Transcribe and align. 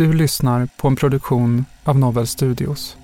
Du 0.00 0.12
lyssnar 0.12 0.68
på 0.76 0.88
en 0.88 0.96
produktion 0.96 1.64
av 1.84 1.98
Novel 1.98 2.26
Studios. 2.26 2.96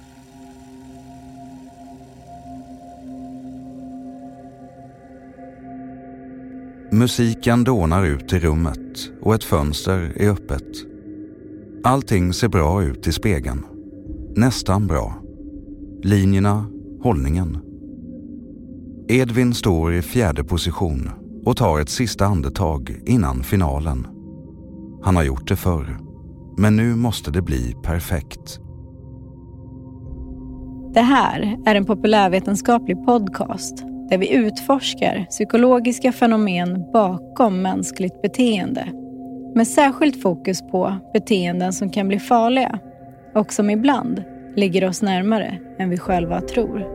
Musiken 6.92 7.64
dånar 7.64 8.04
ut 8.04 8.32
i 8.32 8.38
rummet 8.38 9.10
och 9.22 9.34
ett 9.34 9.44
fönster 9.44 10.12
är 10.16 10.30
öppet. 10.30 10.62
Allting 11.84 12.32
ser 12.32 12.48
bra 12.48 12.82
ut 12.82 13.06
i 13.06 13.12
spegeln. 13.12 13.62
Nästan 14.36 14.86
bra. 14.86 15.14
Linjerna, 16.02 16.66
hållningen. 17.02 17.58
Edvin 19.08 19.54
står 19.54 19.94
i 19.94 20.02
fjärde 20.02 20.44
position 20.44 21.10
och 21.44 21.56
tar 21.56 21.80
ett 21.80 21.90
sista 21.90 22.26
andetag 22.26 23.00
innan 23.06 23.42
finalen. 23.42 24.06
Han 25.02 25.16
har 25.16 25.22
gjort 25.22 25.48
det 25.48 25.56
förr, 25.56 26.05
men 26.56 26.76
nu 26.76 26.94
måste 26.94 27.30
det 27.30 27.42
bli 27.42 27.74
perfekt. 27.82 28.60
Det 30.94 31.00
här 31.00 31.58
är 31.66 31.74
en 31.74 31.84
populärvetenskaplig 31.84 33.04
podcast 33.04 33.84
där 34.10 34.18
vi 34.18 34.34
utforskar 34.34 35.26
psykologiska 35.30 36.12
fenomen 36.12 36.84
bakom 36.92 37.62
mänskligt 37.62 38.22
beteende. 38.22 38.86
Med 39.54 39.68
särskilt 39.68 40.22
fokus 40.22 40.62
på 40.62 40.96
beteenden 41.12 41.72
som 41.72 41.90
kan 41.90 42.08
bli 42.08 42.18
farliga 42.18 42.78
och 43.34 43.52
som 43.52 43.70
ibland 43.70 44.22
ligger 44.56 44.88
oss 44.88 45.02
närmare 45.02 45.58
än 45.78 45.90
vi 45.90 45.98
själva 45.98 46.40
tror. 46.40 46.86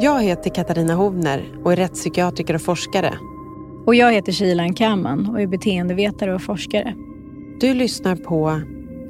Jag 0.00 0.22
heter 0.22 0.50
Katarina 0.50 0.94
Hovner 0.94 1.44
och 1.64 1.72
är 1.72 1.76
rättspsykiatriker 1.76 2.54
och 2.54 2.62
forskare. 2.62 3.14
Och 3.86 3.94
jag 3.94 4.12
heter 4.12 4.32
Shilan 4.32 4.74
Kaman 4.74 5.28
och 5.30 5.40
är 5.40 5.46
beteendevetare 5.46 6.34
och 6.34 6.42
forskare. 6.42 6.94
Du 7.60 7.74
lyssnar 7.74 8.16
på 8.16 8.60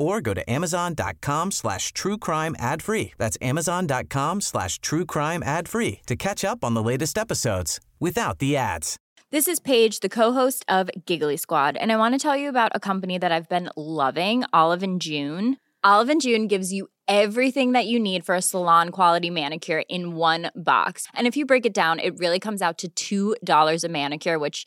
or 0.00 0.20
go 0.20 0.32
to 0.32 0.50
amazon.com 0.50 1.50
slash 1.50 1.92
true 1.92 2.16
crime 2.16 2.56
ad 2.58 2.82
free. 2.82 3.12
That's 3.18 3.36
amazon.com 3.42 4.40
slash 4.40 4.78
true 4.78 5.04
crime 5.04 5.42
ad 5.42 5.68
free 5.68 6.00
to 6.06 6.16
catch 6.16 6.44
up 6.44 6.64
on 6.64 6.74
the 6.74 6.82
latest 6.82 7.18
episodes 7.18 7.80
without 7.98 8.38
the 8.38 8.56
ads. 8.56 8.96
This 9.30 9.46
is 9.46 9.60
Paige, 9.60 10.00
the 10.00 10.08
co-host 10.08 10.64
of 10.66 10.90
Giggly 11.06 11.36
Squad, 11.36 11.76
and 11.76 11.92
I 11.92 11.96
want 11.96 12.14
to 12.14 12.18
tell 12.18 12.36
you 12.36 12.48
about 12.48 12.72
a 12.74 12.80
company 12.80 13.16
that 13.16 13.30
I've 13.30 13.48
been 13.48 13.70
loving, 13.76 14.42
Olive 14.52 14.82
and 14.82 15.00
June. 15.00 15.56
Olive 15.84 16.10
and 16.10 16.20
June 16.20 16.48
gives 16.48 16.72
you 16.72 16.88
everything 17.06 17.72
that 17.72 17.86
you 17.86 18.00
need 18.00 18.26
for 18.26 18.34
a 18.34 18.42
salon 18.42 18.90
quality 18.90 19.30
manicure 19.30 19.82
in 19.88 20.16
one 20.16 20.50
box. 20.56 21.06
And 21.14 21.26
if 21.28 21.36
you 21.36 21.46
break 21.46 21.64
it 21.64 21.72
down, 21.72 22.00
it 22.00 22.18
really 22.18 22.40
comes 22.40 22.60
out 22.60 22.82
to 22.96 23.36
$2 23.36 23.84
a 23.84 23.88
manicure, 23.88 24.38
which 24.38 24.66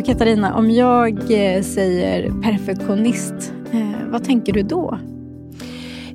Du 0.00 0.04
Katarina, 0.06 0.56
om 0.56 0.70
jag 0.70 1.18
eh, 1.18 1.62
säger 1.62 2.42
perfektionist, 2.42 3.52
eh, 3.72 4.08
vad 4.10 4.24
tänker 4.24 4.52
du 4.52 4.62
då? 4.62 4.98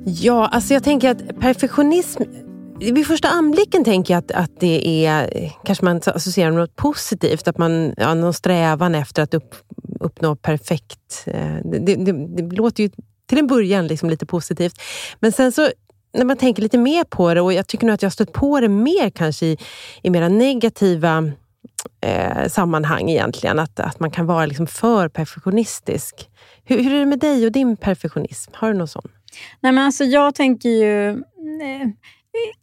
Ja, 0.04 0.46
alltså 0.46 0.74
jag 0.74 0.84
tänker 0.84 1.10
att 1.10 1.40
perfektionism 1.40 2.22
vid 2.78 3.06
första 3.06 3.28
anblicken 3.28 3.84
tänker 3.84 4.14
jag 4.14 4.18
att, 4.18 4.30
att 4.30 4.60
det 4.60 5.06
är, 5.06 5.50
kanske 5.64 5.84
man 5.84 6.00
associerar 6.06 6.50
med 6.50 6.60
något 6.60 6.76
positivt, 6.76 7.48
att 7.48 7.58
man 7.58 7.94
har 7.98 8.14
någon 8.14 8.34
strävan 8.34 8.94
efter 8.94 9.22
att 9.22 9.34
upp, 9.34 9.54
uppnå 10.00 10.36
perfekt. 10.36 11.24
Eh, 11.26 11.56
det, 11.64 11.78
det, 11.78 11.94
det, 11.94 12.12
det 12.12 12.56
låter 12.56 12.82
ju 12.82 12.90
till 13.26 13.38
en 13.38 13.46
början 13.46 13.86
liksom 13.86 14.10
lite 14.10 14.26
positivt. 14.26 14.82
Men 15.20 15.32
sen 15.32 15.52
så 15.52 15.68
när 16.14 16.24
man 16.24 16.36
tänker 16.36 16.62
lite 16.62 16.78
mer 16.78 17.04
på 17.04 17.34
det, 17.34 17.40
och 17.40 17.52
jag 17.52 17.66
tycker 17.66 17.86
nog 17.86 17.94
att 17.94 18.02
jag 18.02 18.08
har 18.08 18.12
stött 18.12 18.32
på 18.32 18.60
det 18.60 18.68
mer 18.68 19.10
kanske 19.10 19.46
i, 19.46 19.56
i 20.02 20.10
mera 20.10 20.28
negativa 20.28 21.32
eh, 22.00 22.48
sammanhang 22.48 23.10
egentligen. 23.10 23.58
Att, 23.58 23.80
att 23.80 24.00
man 24.00 24.10
kan 24.10 24.26
vara 24.26 24.46
liksom 24.46 24.66
för 24.66 25.08
perfektionistisk. 25.08 26.30
Hur, 26.64 26.82
hur 26.82 26.94
är 26.94 26.98
det 26.98 27.06
med 27.06 27.18
dig 27.18 27.46
och 27.46 27.52
din 27.52 27.76
perfektionism? 27.76 28.52
Har 28.54 28.72
du 28.72 28.78
någon 28.78 28.88
sån? 28.88 29.08
Nej, 29.60 29.72
men 29.72 29.84
alltså, 29.84 30.04
jag 30.04 30.34
tänker 30.34 30.68
ju... 30.68 31.22
Nej. 31.58 31.96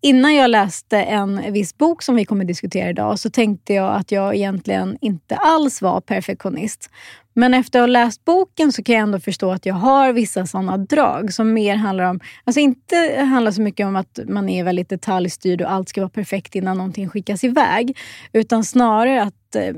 innan 0.01 0.35
jag 0.35 0.49
läste 0.49 0.97
en 0.97 1.53
viss 1.53 1.77
bok 1.77 2.03
som 2.03 2.15
vi 2.15 2.25
kommer 2.25 2.45
diskutera 2.45 2.89
idag 2.89 3.19
så 3.19 3.29
tänkte 3.29 3.73
jag 3.73 3.95
att 3.95 4.11
jag 4.11 4.35
egentligen 4.35 4.97
inte 5.01 5.35
alls 5.35 5.81
var 5.81 6.01
perfektionist. 6.01 6.89
Men 7.33 7.53
efter 7.53 7.79
att 7.79 7.83
ha 7.83 7.87
läst 7.87 8.25
boken 8.25 8.71
så 8.71 8.83
kan 8.83 8.95
jag 8.95 9.01
ändå 9.01 9.19
förstå 9.19 9.51
att 9.51 9.65
jag 9.65 9.75
har 9.75 10.13
vissa 10.13 10.45
sådana 10.45 10.77
drag 10.77 11.33
som 11.33 11.53
mer 11.53 11.75
handlar 11.75 12.09
om, 12.09 12.19
alltså 12.43 12.59
inte 12.59 12.95
handlar 13.29 13.51
så 13.51 13.61
mycket 13.61 13.87
om 13.87 13.95
att 13.95 14.19
man 14.27 14.49
är 14.49 14.63
väldigt 14.63 14.89
detaljstyrd 14.89 15.61
och 15.61 15.71
allt 15.71 15.89
ska 15.89 16.01
vara 16.01 16.09
perfekt 16.09 16.55
innan 16.55 16.77
någonting 16.77 17.09
skickas 17.09 17.43
iväg. 17.43 17.97
Utan 18.33 18.63
snarare 18.63 19.21
att 19.21 19.55
eh, 19.55 19.73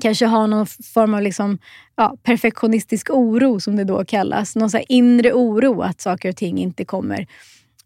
kanske 0.00 0.26
ha 0.26 0.46
någon 0.46 0.66
form 0.66 1.14
av 1.14 1.22
liksom, 1.22 1.58
ja, 1.96 2.16
perfektionistisk 2.22 3.10
oro, 3.10 3.60
som 3.60 3.76
det 3.76 3.84
då 3.84 4.04
kallas. 4.04 4.56
Någon 4.56 4.70
så 4.70 4.80
inre 4.88 5.32
oro 5.32 5.80
att 5.80 6.00
saker 6.00 6.28
och 6.28 6.36
ting 6.36 6.58
inte 6.58 6.84
kommer 6.84 7.26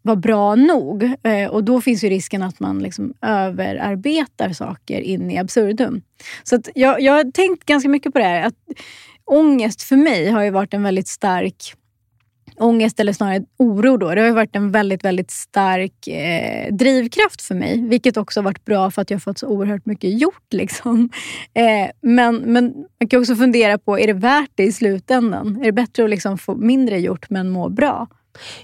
vara 0.09 0.15
bra 0.15 0.55
nog. 0.55 1.03
Eh, 1.23 1.49
och 1.49 1.63
Då 1.63 1.81
finns 1.81 2.03
ju 2.03 2.09
risken 2.09 2.43
att 2.43 2.59
man 2.59 2.79
liksom 2.79 3.13
överarbetar 3.21 4.53
saker 4.53 5.01
in 5.01 5.31
i 5.31 5.37
absurdum. 5.37 6.01
Så 6.43 6.55
att 6.55 6.69
jag, 6.75 7.01
jag 7.01 7.13
har 7.13 7.31
tänkt 7.31 7.65
ganska 7.65 7.89
mycket 7.89 8.13
på 8.13 8.19
det 8.19 8.25
här. 8.25 8.47
Att 8.47 8.55
ångest 9.25 9.81
för 9.81 9.95
mig 9.95 10.29
har 10.29 10.43
ju 10.43 10.49
varit 10.49 10.73
en 10.73 10.83
väldigt 10.83 11.07
stark 11.07 11.75
ångest 12.59 12.99
eller 12.99 13.13
snarare 13.13 13.43
oro 13.57 13.97
då, 13.97 14.15
det 14.15 14.21
har 14.21 14.31
varit 14.31 14.55
en 14.55 14.71
väldigt, 14.71 15.05
väldigt 15.05 15.31
stark 15.31 16.07
eh, 16.07 16.73
drivkraft 16.73 17.41
för 17.41 17.55
mig. 17.55 17.87
Vilket 17.89 18.17
också 18.17 18.39
har 18.39 18.43
varit 18.43 18.65
bra 18.65 18.91
för 18.91 19.01
att 19.01 19.09
jag 19.09 19.15
har 19.15 19.19
fått 19.21 19.37
så 19.37 19.47
oerhört 19.47 19.85
mycket 19.85 20.21
gjort. 20.21 20.53
Liksom. 20.53 21.09
Eh, 21.53 21.89
men, 22.01 22.35
men 22.35 22.85
man 22.99 23.09
kan 23.09 23.19
också 23.19 23.35
fundera 23.35 23.77
på, 23.77 23.99
är 23.99 24.07
det 24.07 24.13
värt 24.13 24.49
det 24.55 24.63
i 24.63 24.71
slutändan? 24.71 25.57
Är 25.61 25.65
det 25.65 25.71
bättre 25.71 26.03
att 26.03 26.09
liksom 26.09 26.37
få 26.37 26.55
mindre 26.55 26.99
gjort 26.99 27.29
men 27.29 27.49
må 27.49 27.69
bra? 27.69 28.07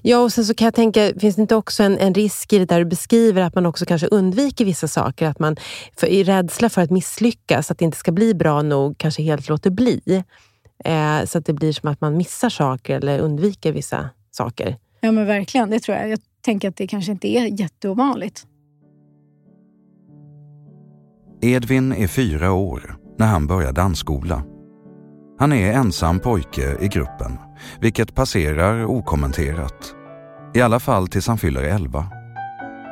Ja, 0.02 0.20
och 0.20 0.34
sen 0.34 0.46
så 0.46 0.54
kan 0.54 0.66
jag 0.66 0.74
tänka, 0.74 1.12
finns 1.20 1.36
det 1.36 1.42
inte 1.42 1.56
också 1.56 1.84
en, 1.84 1.98
en 1.98 2.14
risk 2.14 2.54
i 2.54 2.60
det 2.60 2.66
där 2.66 2.80
du 2.80 2.86
beskriver, 2.86 3.42
att 3.42 3.56
man 3.56 3.66
också 3.66 3.86
kanske 3.86 4.08
undviker 4.08 4.66
vissa 4.66 4.88
saker? 4.88 5.28
Att 5.28 5.40
man 5.40 5.56
för, 5.98 6.08
i 6.08 6.24
rädsla 6.24 6.70
för 6.70 6.82
att 6.82 6.92
misslyckas, 6.92 7.72
att 7.72 7.78
det 7.78 7.86
inte 7.86 7.98
ska 7.98 8.12
bli 8.12 8.34
bra 8.34 8.62
nog, 8.62 8.98
kanske 8.98 9.24
helt 9.24 9.50
låter 9.50 9.70
bli. 9.70 10.24
Eh, 10.86 11.26
så 11.26 11.38
att 11.38 11.46
det 11.46 11.54
blir 11.54 11.74
som 11.74 11.90
att 11.90 12.02
man 12.02 12.18
missar 12.18 12.50
saker 12.50 12.98
eller 12.98 13.20
undviker 13.20 13.72
vissa 13.72 14.10
saker. 14.32 14.78
Ja, 15.02 15.12
men 15.12 15.26
verkligen. 15.26 15.70
Det 15.70 15.80
tror 15.80 15.98
jag. 15.98 16.10
Jag 16.10 16.20
tänker 16.42 16.70
att 16.70 16.76
det 16.76 16.88
kanske 16.88 17.12
inte 17.12 17.28
är 17.28 17.60
jätteovanligt. 17.62 18.46
Edvin 21.42 21.92
är 21.92 22.08
fyra 22.08 22.52
år 22.52 22.98
när 23.18 23.28
han 23.28 23.48
börjar 23.48 23.72
dansskola. 23.72 24.44
Han 25.40 25.54
är 25.54 25.74
ensam 25.74 26.20
pojke 26.20 26.78
i 26.80 26.88
gruppen, 26.88 27.38
vilket 27.80 28.16
passerar 28.16 28.86
okommenterat. 28.86 29.96
I 30.54 30.62
alla 30.62 30.80
fall 30.80 31.08
tills 31.08 31.28
han 31.28 31.38
fyller 31.38 31.64
elva. 31.64 32.06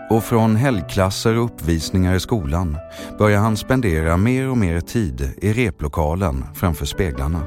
Och 0.09 0.23
från 0.23 0.55
helgklasser 0.55 1.37
och 1.37 1.45
uppvisningar 1.45 2.15
i 2.15 2.19
skolan 2.19 2.77
börjar 3.17 3.39
han 3.39 3.57
spendera 3.57 4.17
mer 4.17 4.49
och 4.49 4.57
mer 4.57 4.79
tid 4.79 5.33
i 5.41 5.53
replokalen 5.53 6.45
framför 6.53 6.85
speglarna. 6.85 7.43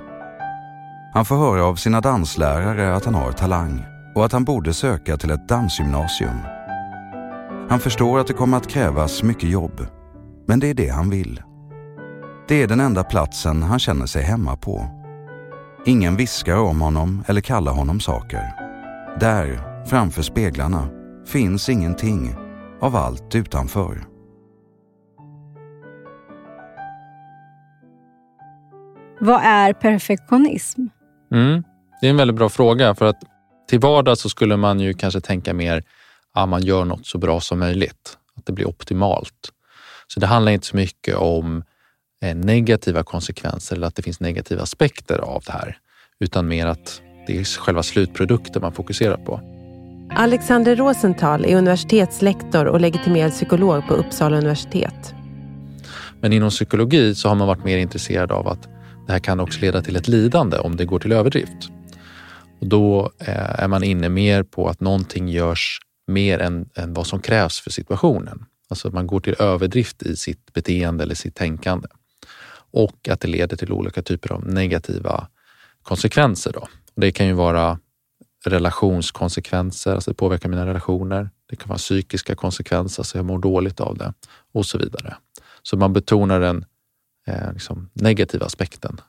Han 1.15 1.25
får 1.25 1.37
höra 1.37 1.65
av 1.65 1.75
sina 1.75 2.01
danslärare 2.01 2.95
att 2.95 3.05
han 3.05 3.15
har 3.15 3.33
talang 3.33 3.85
och 4.15 4.25
att 4.25 4.33
han 4.33 4.45
borde 4.45 4.75
söka 4.75 5.17
till 5.17 5.31
ett 5.31 5.49
dansgymnasium. 5.49 6.39
Han 7.69 7.81
förstår 7.81 8.19
att 8.19 8.27
det 8.27 8.33
kommer 8.33 8.57
att 8.57 8.69
krävas 8.69 9.23
mycket 9.23 9.51
jobb, 9.51 9.87
men 10.47 10.61
det 10.61 10.71
är 10.71 10.75
det 10.75 10.89
han 10.89 11.11
vill. 11.11 11.43
Det 12.49 12.63
är 12.63 12.67
den 12.67 12.81
enda 12.81 13.05
platsen 13.05 13.63
han 13.63 13.79
känner 13.79 14.07
sig 14.07 14.23
hemma 14.23 14.57
på. 14.57 14.87
Ingen 15.87 16.17
viskar 16.17 16.57
om 16.57 16.81
honom 16.81 17.25
eller 17.29 17.41
kallar 17.41 17.73
honom 17.73 18.01
saker. 18.01 18.53
Där, 19.21 19.61
framför 19.87 20.23
speglarna, 20.23 20.89
finns 21.27 21.69
ingenting 21.69 22.35
av 22.81 22.97
allt 22.97 23.35
utanför. 23.35 24.05
Vad 29.21 29.41
är 29.43 29.73
perfektionism? 29.73 30.81
Mm. 31.33 31.65
Det 32.01 32.07
är 32.07 32.11
en 32.11 32.17
väldigt 32.17 32.37
bra 32.37 32.49
fråga 32.49 32.95
för 32.95 33.05
att 33.07 33.21
till 33.69 33.81
vardags 33.81 34.21
så 34.21 34.29
skulle 34.29 34.57
man 34.57 34.81
ju 34.81 34.95
kanske 34.95 35.21
tänka 35.21 35.55
mer 35.55 35.85
att 36.35 36.49
man 36.49 36.63
gör 36.63 36.85
något 36.85 37.07
så 37.07 37.19
bra 37.19 37.41
som 37.41 37.59
möjligt, 37.59 38.19
att 38.37 38.47
det 38.47 38.53
blir 38.53 38.69
optimalt. 38.69 39.53
Så 40.07 40.21
det 40.21 40.27
handlar 40.27 40.53
inte 40.53 40.67
så 40.67 40.77
mycket 40.77 41.17
om 41.17 41.63
negativa 42.35 43.03
konsekvenser 43.03 43.77
eller 43.77 43.87
att 43.87 43.97
det 43.97 44.03
finns 44.03 44.21
negativa 44.21 44.63
aspekter 44.63 45.19
av 45.19 45.43
det 45.47 45.53
här, 45.53 45.79
utan 46.21 46.49
mer 46.49 46.67
att 46.67 47.03
det 47.27 47.39
är 47.39 47.45
själva 47.45 47.83
slutprodukten 47.83 48.63
man 48.63 48.73
fokuserar 48.73 49.17
på. 49.17 49.41
Alexander 50.11 50.77
Rosenthal 50.77 51.45
är 51.45 51.57
universitetslektor 51.57 52.65
och 52.67 52.81
legitimerad 52.81 53.33
psykolog 53.33 53.87
på 53.87 53.95
Uppsala 53.95 54.37
universitet. 54.37 55.15
Men 56.21 56.33
inom 56.33 56.51
psykologi 56.51 57.15
så 57.15 57.29
har 57.29 57.35
man 57.35 57.47
varit 57.47 57.65
mer 57.65 57.79
intresserad 57.79 58.33
av 58.33 58.49
att 58.49 58.69
det 59.07 59.13
här 59.13 59.19
kan 59.19 59.41
också 59.41 59.61
leda 59.61 59.83
till 59.83 59.97
ett 59.97 60.09
lidande 60.09 60.59
om 60.59 60.77
det 60.77 60.85
går 60.85 60.99
till 60.99 61.13
överdrift. 61.13 61.71
Och 62.61 62.67
då 62.67 63.11
eh, 63.19 63.63
är 63.63 63.69
man 63.69 63.85
inne 63.85 64.09
mer 64.09 64.43
på 64.43 64.69
att 64.69 64.81
någonting 64.81 65.29
görs 65.29 65.81
mer 66.07 66.39
än, 66.39 66.69
än 66.75 66.95
vad 66.95 67.07
som 67.07 67.21
krävs 67.21 67.61
för 67.61 67.71
situationen. 67.71 68.45
Alltså 68.69 68.89
att 68.89 68.95
man 68.95 69.07
går 69.07 69.21
till 69.21 69.35
överdrift 69.39 70.03
i 70.03 70.17
sitt 70.17 70.53
beteende 70.53 71.05
eller 71.05 71.15
sitt 71.15 71.35
tänkande. 71.35 71.89
Och 72.71 73.09
att 73.09 73.21
det 73.21 73.29
leder 73.29 73.57
till 73.57 73.73
olika 73.73 74.03
typer 74.03 74.33
av 74.33 74.47
negativa 74.47 75.29
konsekvenser. 75.83 76.53
Då. 76.53 76.69
Det 76.95 77.13
kan 77.13 77.27
ju 77.27 77.33
vara 77.33 77.79
relationskonsekvenser, 78.45 79.95
alltså 79.95 80.11
det 80.11 80.15
påverkar 80.15 80.49
mina 80.49 80.67
relationer. 80.67 81.31
Det 81.47 81.57
kan 81.57 81.69
vara 81.69 81.79
psykiska 81.79 82.35
konsekvenser, 82.35 83.01
alltså 83.01 83.19
jag 83.19 83.25
mår 83.25 83.39
dåligt 83.39 83.81
av 83.81 83.99
det 83.99 84.13
och 84.53 84.67
så 84.67 84.79
vidare. 84.79 85.17
Så 85.63 85.77
man 85.77 85.93
betonar 85.93 86.41
den 86.41 86.65
eh, 87.27 87.53
liksom 87.53 87.91
negativa 87.93 88.47
aspekten 88.47 89.01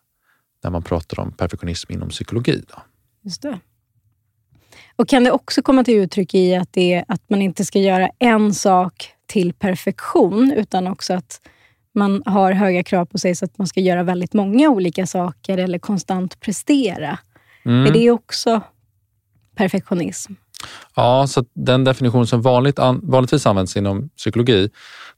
när 0.64 0.72
man 0.72 0.84
pratar 0.84 1.20
om 1.20 1.32
perfektionism 1.32 1.94
inom 1.94 2.10
psykologi. 2.10 2.64
Då. 2.68 2.82
Just 3.22 3.42
det. 3.42 3.60
Och 4.96 5.08
Kan 5.08 5.24
det 5.24 5.32
också 5.32 5.62
komma 5.62 5.84
till 5.84 5.94
uttryck 5.94 6.34
i 6.34 6.56
att, 6.56 6.74
det, 6.74 7.04
att 7.08 7.30
man 7.30 7.42
inte 7.42 7.66
ska 7.66 7.80
göra 7.80 8.10
en 8.20 8.54
sak 8.54 9.14
till 9.26 9.54
perfektion, 9.54 10.52
utan 10.52 10.88
också 10.88 11.14
att 11.14 11.42
man 11.98 12.24
har 12.26 12.52
höga 12.52 12.84
krav 12.84 13.06
på 13.06 13.18
sig 13.18 13.36
så 13.36 13.46
att 13.46 13.58
man 13.58 13.68
ska 13.68 13.80
göra 13.80 14.04
väldigt 14.04 14.34
många 14.34 14.70
olika 14.70 15.08
saker 15.08 15.58
eller 15.58 15.80
konstant 15.80 16.40
prestera? 16.40 17.20
Mm. 17.66 17.86
Är 17.86 17.92
det 17.92 18.12
också 18.12 18.62
perfektionism? 19.56 20.34
Ja, 20.96 21.28
så 21.28 21.46
den 21.54 21.84
definition 21.84 22.28
som 22.28 22.42
vanligt, 22.42 22.80
vanligtvis 23.02 23.46
används 23.46 23.78
inom 23.78 24.10
psykologi, 24.10 24.70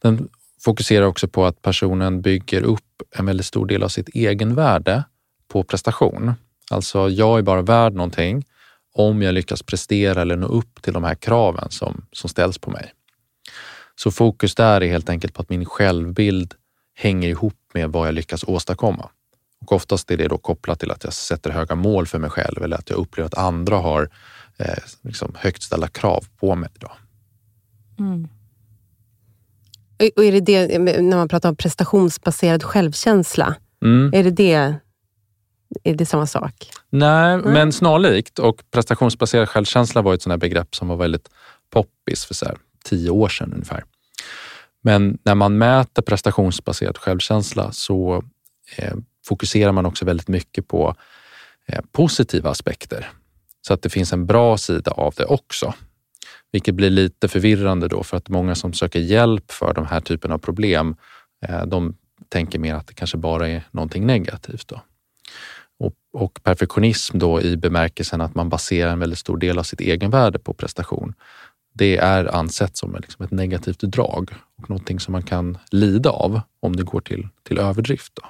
den 0.01 0.29
fokuserar 0.61 1.05
också 1.05 1.27
på 1.27 1.45
att 1.45 1.61
personen 1.61 2.21
bygger 2.21 2.61
upp 2.61 3.01
en 3.15 3.25
väldigt 3.25 3.45
stor 3.45 3.65
del 3.65 3.83
av 3.83 3.87
sitt 3.87 4.09
egenvärde 4.09 5.03
på 5.47 5.63
prestation. 5.63 6.33
Alltså, 6.71 7.09
jag 7.09 7.37
är 7.37 7.41
bara 7.41 7.61
värd 7.61 7.93
någonting 7.93 8.45
om 8.93 9.21
jag 9.21 9.33
lyckas 9.33 9.63
prestera 9.63 10.21
eller 10.21 10.35
nå 10.35 10.47
upp 10.47 10.81
till 10.81 10.93
de 10.93 11.03
här 11.03 11.15
kraven 11.15 11.67
som, 11.69 12.05
som 12.11 12.29
ställs 12.29 12.57
på 12.57 12.71
mig. 12.71 12.93
Så 13.95 14.11
fokus 14.11 14.55
där 14.55 14.81
är 14.81 14.87
helt 14.87 15.09
enkelt 15.09 15.33
på 15.33 15.41
att 15.41 15.49
min 15.49 15.65
självbild 15.65 16.53
hänger 16.99 17.29
ihop 17.29 17.53
med 17.73 17.91
vad 17.91 18.07
jag 18.07 18.13
lyckas 18.13 18.43
åstadkomma. 18.43 19.09
Och 19.61 19.71
oftast 19.71 20.11
är 20.11 20.17
det 20.17 20.27
då 20.27 20.37
kopplat 20.37 20.79
till 20.79 20.91
att 20.91 21.03
jag 21.03 21.13
sätter 21.13 21.49
höga 21.49 21.75
mål 21.75 22.07
för 22.07 22.19
mig 22.19 22.29
själv 22.29 22.63
eller 22.63 22.77
att 22.77 22.89
jag 22.89 22.99
upplever 22.99 23.27
att 23.27 23.37
andra 23.37 23.77
har 23.77 24.09
eh, 24.57 24.83
liksom 25.01 25.35
högt 25.35 25.63
ställda 25.63 25.87
krav 25.87 26.25
på 26.39 26.55
mig. 26.55 26.69
Då. 26.79 26.91
Mm. 27.99 28.27
Och 30.15 30.25
är 30.25 30.31
det 30.31 30.39
det, 30.39 30.79
när 30.79 31.17
man 31.17 31.27
pratar 31.27 31.49
om 31.49 31.55
prestationsbaserad 31.55 32.63
självkänsla, 32.63 33.55
mm. 33.81 34.13
är 34.13 34.23
det 34.23 34.31
det 34.31 34.75
är 35.83 35.95
det 35.95 36.05
samma 36.05 36.27
sak? 36.27 36.71
Nej, 36.89 37.33
mm. 37.33 37.53
men 37.53 37.71
snarlikt. 37.73 38.39
Och 38.39 38.63
prestationsbaserad 38.71 39.49
självkänsla 39.49 40.01
var 40.01 40.13
ett 40.13 40.21
sånt 40.21 40.39
begrepp 40.39 40.75
som 40.75 40.87
var 40.87 40.95
väldigt 40.95 41.29
poppis 41.69 42.25
för 42.25 42.33
så 42.33 42.57
tio 42.83 43.09
år 43.09 43.29
sedan 43.29 43.53
ungefär. 43.53 43.83
Men 44.89 45.17
när 45.23 45.35
man 45.35 45.57
mäter 45.57 46.01
prestationsbaserad 46.01 46.97
självkänsla 46.97 47.71
så 47.71 48.23
eh, 48.75 48.95
fokuserar 49.25 49.71
man 49.71 49.85
också 49.85 50.05
väldigt 50.05 50.27
mycket 50.27 50.67
på 50.67 50.95
eh, 51.67 51.81
positiva 51.91 52.49
aspekter. 52.49 53.09
Så 53.61 53.73
att 53.73 53.81
det 53.81 53.89
finns 53.89 54.13
en 54.13 54.25
bra 54.25 54.57
sida 54.57 54.91
av 54.91 55.13
det 55.17 55.25
också. 55.25 55.73
Vilket 56.51 56.75
blir 56.75 56.89
lite 56.89 57.27
förvirrande 57.27 57.87
då 57.87 58.03
för 58.03 58.17
att 58.17 58.29
många 58.29 58.55
som 58.55 58.73
söker 58.73 58.99
hjälp 58.99 59.51
för 59.51 59.73
de 59.73 59.85
här 59.85 60.01
typen 60.01 60.31
av 60.31 60.37
problem, 60.37 60.95
eh, 61.45 61.65
de 61.65 61.95
tänker 62.29 62.59
mer 62.59 62.75
att 62.75 62.87
det 62.87 62.93
kanske 62.93 63.17
bara 63.17 63.47
är 63.47 63.63
någonting 63.71 64.05
negativt. 64.05 64.67
Då. 64.67 64.81
Och, 65.79 65.93
och, 66.13 66.43
perfektionism 66.43 67.19
då 67.19 67.41
i 67.41 67.57
bemärkelsen 67.57 68.21
att 68.21 68.35
man 68.35 68.49
baserar 68.49 68.91
en 68.91 68.99
väldigt 68.99 69.19
stor 69.19 69.37
del 69.37 69.59
av 69.59 69.63
sitt 69.63 69.81
egenvärde 69.81 70.39
på 70.39 70.53
prestation. 70.53 71.13
Det 71.79 71.97
är 71.97 72.35
ansett 72.35 72.77
som 72.77 72.95
liksom 72.95 73.25
ett 73.25 73.31
negativt 73.31 73.79
drag 73.79 74.33
och 74.57 74.69
någonting 74.69 74.99
som 74.99 75.11
man 75.11 75.23
kan 75.23 75.57
lida 75.71 76.09
av 76.09 76.41
om 76.59 76.75
det 76.75 76.83
går 76.83 77.01
till, 77.01 77.27
till 77.43 77.57
överdrift. 77.57 78.13
Då. 78.15 78.23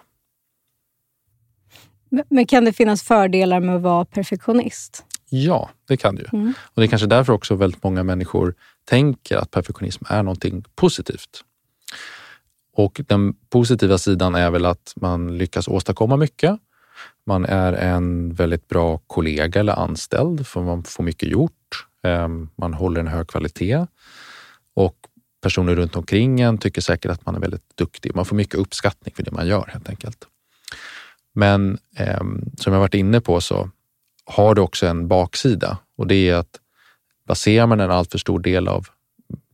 Men 2.30 2.46
kan 2.46 2.66
det 2.66 2.74
finnas 2.74 3.04
fördelar 3.04 3.60
med 3.60 3.76
att 3.76 3.82
vara 3.82 4.06
perfektionist? 4.06 5.06
Ja, 5.30 5.70
det 5.88 5.98
kan 5.98 6.16
det 6.16 6.22
ju. 6.22 6.40
Mm. 6.40 6.54
Och 6.60 6.82
det 6.82 6.86
är 6.86 6.88
kanske 6.88 7.08
därför 7.08 7.34
också 7.34 7.56
väldigt 7.56 7.84
många 7.84 8.04
människor 8.04 8.56
tänker 8.86 9.38
att 9.38 9.52
perfektionism 9.52 10.04
är 10.10 10.24
någonting 10.24 10.64
positivt. 10.76 11.44
Och 12.74 13.02
den 13.08 13.34
positiva 13.34 13.98
sidan 13.98 14.36
är 14.36 14.50
väl 14.50 14.66
att 14.66 14.94
man 14.96 15.38
lyckas 15.38 15.68
åstadkomma 15.68 16.18
mycket. 16.18 16.60
Man 17.26 17.46
är 17.46 17.74
en 17.74 18.34
väldigt 18.34 18.68
bra 18.68 18.98
kollega 19.08 19.60
eller 19.60 19.74
anställd 19.74 20.48
för 20.48 20.62
man 20.62 20.84
får 20.84 21.04
mycket 21.04 21.30
gjort. 21.30 21.59
Ehm, 22.04 22.50
man 22.56 22.74
håller 22.74 23.00
en 23.00 23.08
hög 23.08 23.28
kvalitet 23.28 23.86
och 24.74 24.96
personer 25.42 25.76
runt 25.76 25.96
omkring 25.96 26.42
en 26.42 26.58
tycker 26.58 26.82
säkert 26.82 27.12
att 27.12 27.26
man 27.26 27.36
är 27.36 27.40
väldigt 27.40 27.78
duktig. 27.78 28.16
Man 28.16 28.26
får 28.26 28.36
mycket 28.36 28.56
uppskattning 28.56 29.16
för 29.16 29.24
det 29.24 29.32
man 29.32 29.48
gör 29.48 29.70
helt 29.74 29.90
enkelt. 29.90 30.26
Men 31.34 31.78
eh, 31.96 32.24
som 32.58 32.74
jag 32.74 32.80
varit 32.80 32.94
inne 32.94 33.22
på 33.22 33.42
så 33.42 33.70
har 34.26 34.56
det 34.56 34.62
också 34.62 34.88
en 34.88 35.08
baksida 35.08 35.78
och 35.98 36.08
det 36.08 36.30
är 36.30 36.36
att 36.36 36.60
baserar 37.28 37.68
man 37.68 37.80
en 37.80 37.92
alltför 37.92 38.18
stor 38.18 38.40
del 38.40 38.68
av 38.68 38.88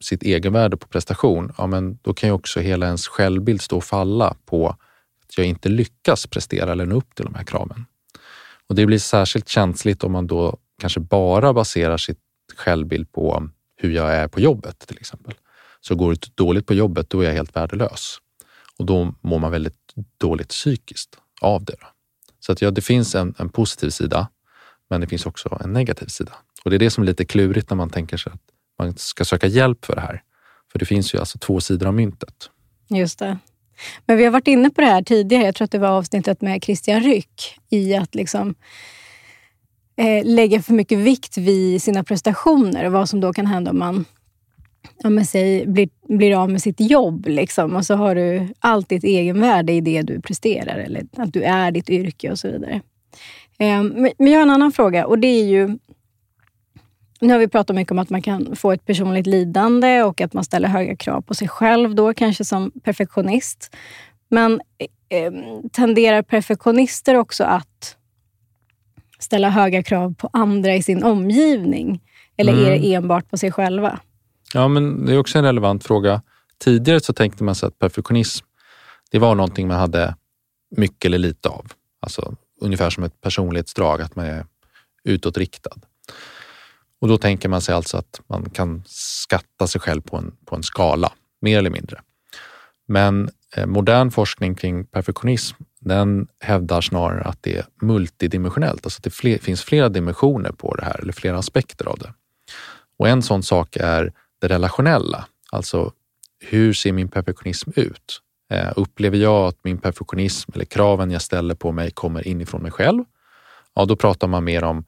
sitt 0.01 0.23
egenvärde 0.23 0.77
på 0.77 0.87
prestation, 0.87 1.53
ja, 1.57 1.67
men 1.67 1.99
då 2.01 2.13
kan 2.13 2.29
ju 2.29 2.33
också 2.33 2.59
hela 2.59 2.85
ens 2.85 3.07
självbild 3.07 3.61
stå 3.61 3.77
och 3.77 3.83
falla 3.83 4.35
på 4.45 4.69
att 4.69 5.37
jag 5.37 5.47
inte 5.47 5.69
lyckas 5.69 6.27
prestera 6.27 6.71
eller 6.71 6.85
nå 6.85 6.95
upp 6.95 7.15
till 7.15 7.25
de 7.25 7.35
här 7.35 7.43
kraven. 7.43 7.85
Och 8.67 8.75
det 8.75 8.85
blir 8.85 8.99
särskilt 8.99 9.49
känsligt 9.49 10.03
om 10.03 10.11
man 10.11 10.27
då 10.27 10.57
kanske 10.81 10.99
bara 10.99 11.53
baserar 11.53 11.97
sitt 11.97 12.19
självbild 12.57 13.11
på 13.11 13.49
hur 13.77 13.91
jag 13.91 14.15
är 14.15 14.27
på 14.27 14.39
jobbet 14.39 14.79
till 14.79 14.97
exempel. 14.97 15.33
Så 15.81 15.95
går 15.95 16.11
det 16.11 16.35
dåligt 16.35 16.65
på 16.65 16.73
jobbet, 16.73 17.09
då 17.09 17.21
är 17.21 17.25
jag 17.25 17.33
helt 17.33 17.55
värdelös. 17.55 18.17
Och 18.79 18.85
då 18.85 19.13
mår 19.21 19.39
man 19.39 19.51
väldigt 19.51 19.93
dåligt 20.17 20.49
psykiskt 20.49 21.17
av 21.41 21.65
det. 21.65 21.77
Så 22.39 22.51
att 22.51 22.61
ja, 22.61 22.71
det 22.71 22.81
finns 22.81 23.15
en, 23.15 23.35
en 23.37 23.49
positiv 23.49 23.89
sida, 23.89 24.27
men 24.89 25.01
det 25.01 25.07
finns 25.07 25.25
också 25.25 25.61
en 25.63 25.73
negativ 25.73 26.07
sida. 26.07 26.33
Och 26.63 26.69
det 26.69 26.77
är 26.77 26.79
det 26.79 26.89
som 26.89 27.03
är 27.03 27.07
lite 27.07 27.25
klurigt 27.25 27.69
när 27.69 27.77
man 27.77 27.89
tänker 27.89 28.17
sig 28.17 28.33
att 28.33 28.41
man 28.79 28.97
ska 28.97 29.25
söka 29.25 29.47
hjälp 29.47 29.85
för 29.85 29.95
det 29.95 30.01
här. 30.01 30.23
För 30.71 30.79
det 30.79 30.85
finns 30.85 31.13
ju 31.13 31.19
alltså 31.19 31.37
två 31.37 31.61
sidor 31.61 31.87
av 31.87 31.93
myntet. 31.93 32.49
Just 32.87 33.19
det. 33.19 33.37
Men 34.05 34.17
vi 34.17 34.23
har 34.23 34.31
varit 34.31 34.47
inne 34.47 34.69
på 34.69 34.81
det 34.81 34.87
här 34.87 35.01
tidigare, 35.01 35.43
jag 35.43 35.55
tror 35.55 35.65
att 35.65 35.71
det 35.71 35.79
var 35.79 35.89
avsnittet 35.89 36.41
med 36.41 36.63
Christian 36.63 37.03
Ryck, 37.03 37.59
i 37.69 37.95
att 37.95 38.15
liksom 38.15 38.55
eh, 39.97 40.25
lägga 40.25 40.61
för 40.61 40.73
mycket 40.73 40.99
vikt 40.99 41.37
vid 41.37 41.81
sina 41.81 42.03
prestationer 42.03 42.85
och 42.85 42.91
vad 42.91 43.09
som 43.09 43.19
då 43.19 43.33
kan 43.33 43.45
hända 43.45 43.71
om 43.71 43.79
man 43.79 44.05
ja, 44.97 45.09
men 45.09 45.25
säg, 45.25 45.67
blir, 45.67 45.89
blir 46.07 46.41
av 46.41 46.49
med 46.49 46.61
sitt 46.61 46.79
jobb. 46.79 47.25
Liksom, 47.27 47.75
och 47.75 47.85
så 47.85 47.95
har 47.95 48.15
du 48.15 48.47
allt 48.59 48.89
ditt 48.89 49.03
egenvärde 49.03 49.73
i 49.73 49.81
det 49.81 50.01
du 50.01 50.21
presterar 50.21 50.77
eller 50.77 51.03
att 51.17 51.33
du 51.33 51.43
är 51.43 51.71
ditt 51.71 51.89
yrke 51.89 52.31
och 52.31 52.39
så 52.39 52.47
vidare. 52.47 52.81
Eh, 53.59 53.83
men, 53.83 54.11
jag 54.17 54.35
har 54.35 54.41
en 54.41 54.49
annan 54.49 54.71
fråga 54.71 55.05
och 55.05 55.19
det 55.19 55.27
är 55.27 55.45
ju 55.45 55.77
nu 57.21 57.33
har 57.33 57.39
vi 57.39 57.47
pratat 57.47 57.75
mycket 57.75 57.91
om 57.91 57.99
att 57.99 58.09
man 58.09 58.21
kan 58.21 58.55
få 58.55 58.71
ett 58.71 58.85
personligt 58.85 59.27
lidande 59.27 60.03
och 60.03 60.21
att 60.21 60.33
man 60.33 60.43
ställer 60.43 60.67
höga 60.67 60.95
krav 60.95 61.21
på 61.21 61.33
sig 61.33 61.47
själv 61.47 61.95
då, 61.95 62.13
kanske 62.13 62.45
som 62.45 62.71
perfektionist. 62.83 63.75
Men 64.29 64.61
eh, 65.09 65.19
eh 65.19 65.31
tenderar 65.71 66.21
perfektionister 66.21 67.15
också 67.15 67.43
att 67.43 67.97
ställa 69.25 69.49
höga 69.49 69.83
krav 69.83 70.13
på 70.13 70.29
andra 70.33 70.75
i 70.75 70.83
sin 70.83 71.03
omgivning? 71.03 72.01
Eller 72.37 72.53
mm. 72.53 72.65
är 72.65 72.69
det 72.69 72.77
mm. 72.77 73.03
enbart 73.03 73.29
på 73.29 73.37
sig 73.37 73.51
själva? 73.51 73.99
Ja, 74.53 74.67
men 74.67 75.05
det 75.05 75.13
är 75.13 75.17
också 75.19 75.37
en 75.37 75.45
relevant 75.45 75.83
fråga. 75.83 76.21
Tidigare 76.57 76.99
så 76.99 77.13
tänkte 77.13 77.43
man 77.43 77.55
sig 77.55 77.67
att 77.67 77.79
perfektionism, 77.79 78.45
det 79.11 79.19
var 79.19 79.35
någonting 79.35 79.67
man 79.67 79.79
hade 79.79 80.15
mycket 80.75 81.05
eller 81.05 81.17
lite 81.17 81.49
av. 81.49 81.65
Alltså 81.99 82.35
ungefär 82.61 82.89
som 82.89 83.03
ett 83.03 83.21
personlighetsdrag, 83.21 84.01
att 84.01 84.15
man 84.15 84.25
är 84.25 84.45
utåtriktad. 85.03 85.75
Och 87.01 87.07
då 87.07 87.17
tänker 87.17 87.49
man 87.49 87.61
sig 87.61 87.75
alltså 87.75 87.97
att 87.97 88.21
man 88.27 88.49
kan 88.49 88.83
skatta 88.87 89.67
sig 89.67 89.81
själv 89.81 90.01
på 90.01 90.17
en, 90.17 90.35
på 90.45 90.55
en 90.55 90.63
skala, 90.63 91.11
mer 91.41 91.57
eller 91.57 91.69
mindre. 91.69 92.01
Men 92.87 93.29
eh, 93.55 93.65
modern 93.65 94.11
forskning 94.11 94.55
kring 94.55 94.85
perfektionism, 94.85 95.55
den 95.85 96.27
hävdar 96.39 96.81
snarare 96.81 97.23
att 97.23 97.43
det 97.43 97.57
är 97.57 97.65
multidimensionellt, 97.81 98.85
alltså 98.85 98.99
att 98.99 99.03
det 99.03 99.09
fler, 99.09 99.37
finns 99.37 99.63
flera 99.63 99.89
dimensioner 99.89 100.51
på 100.51 100.75
det 100.75 100.85
här, 100.85 100.99
eller 101.01 101.13
flera 101.13 101.37
aspekter 101.37 101.85
av 101.85 101.97
det. 101.97 102.13
Och 102.97 103.07
en 103.07 103.21
sån 103.21 103.43
sak 103.43 103.77
är 103.79 104.13
det 104.41 104.47
relationella, 104.47 105.27
alltså 105.51 105.91
hur 106.39 106.73
ser 106.73 106.91
min 106.91 107.07
perfektionism 107.07 107.71
ut? 107.75 108.21
Eh, 108.49 108.71
upplever 108.75 109.17
jag 109.17 109.47
att 109.47 109.57
min 109.63 109.77
perfektionism 109.77 110.51
eller 110.55 110.65
kraven 110.65 111.11
jag 111.11 111.21
ställer 111.21 111.55
på 111.55 111.71
mig 111.71 111.91
kommer 111.91 112.27
inifrån 112.27 112.61
mig 112.61 112.71
själv? 112.71 113.03
Ja, 113.73 113.85
då 113.85 113.95
pratar 113.95 114.27
man 114.27 114.43
mer 114.43 114.63
om 114.63 114.85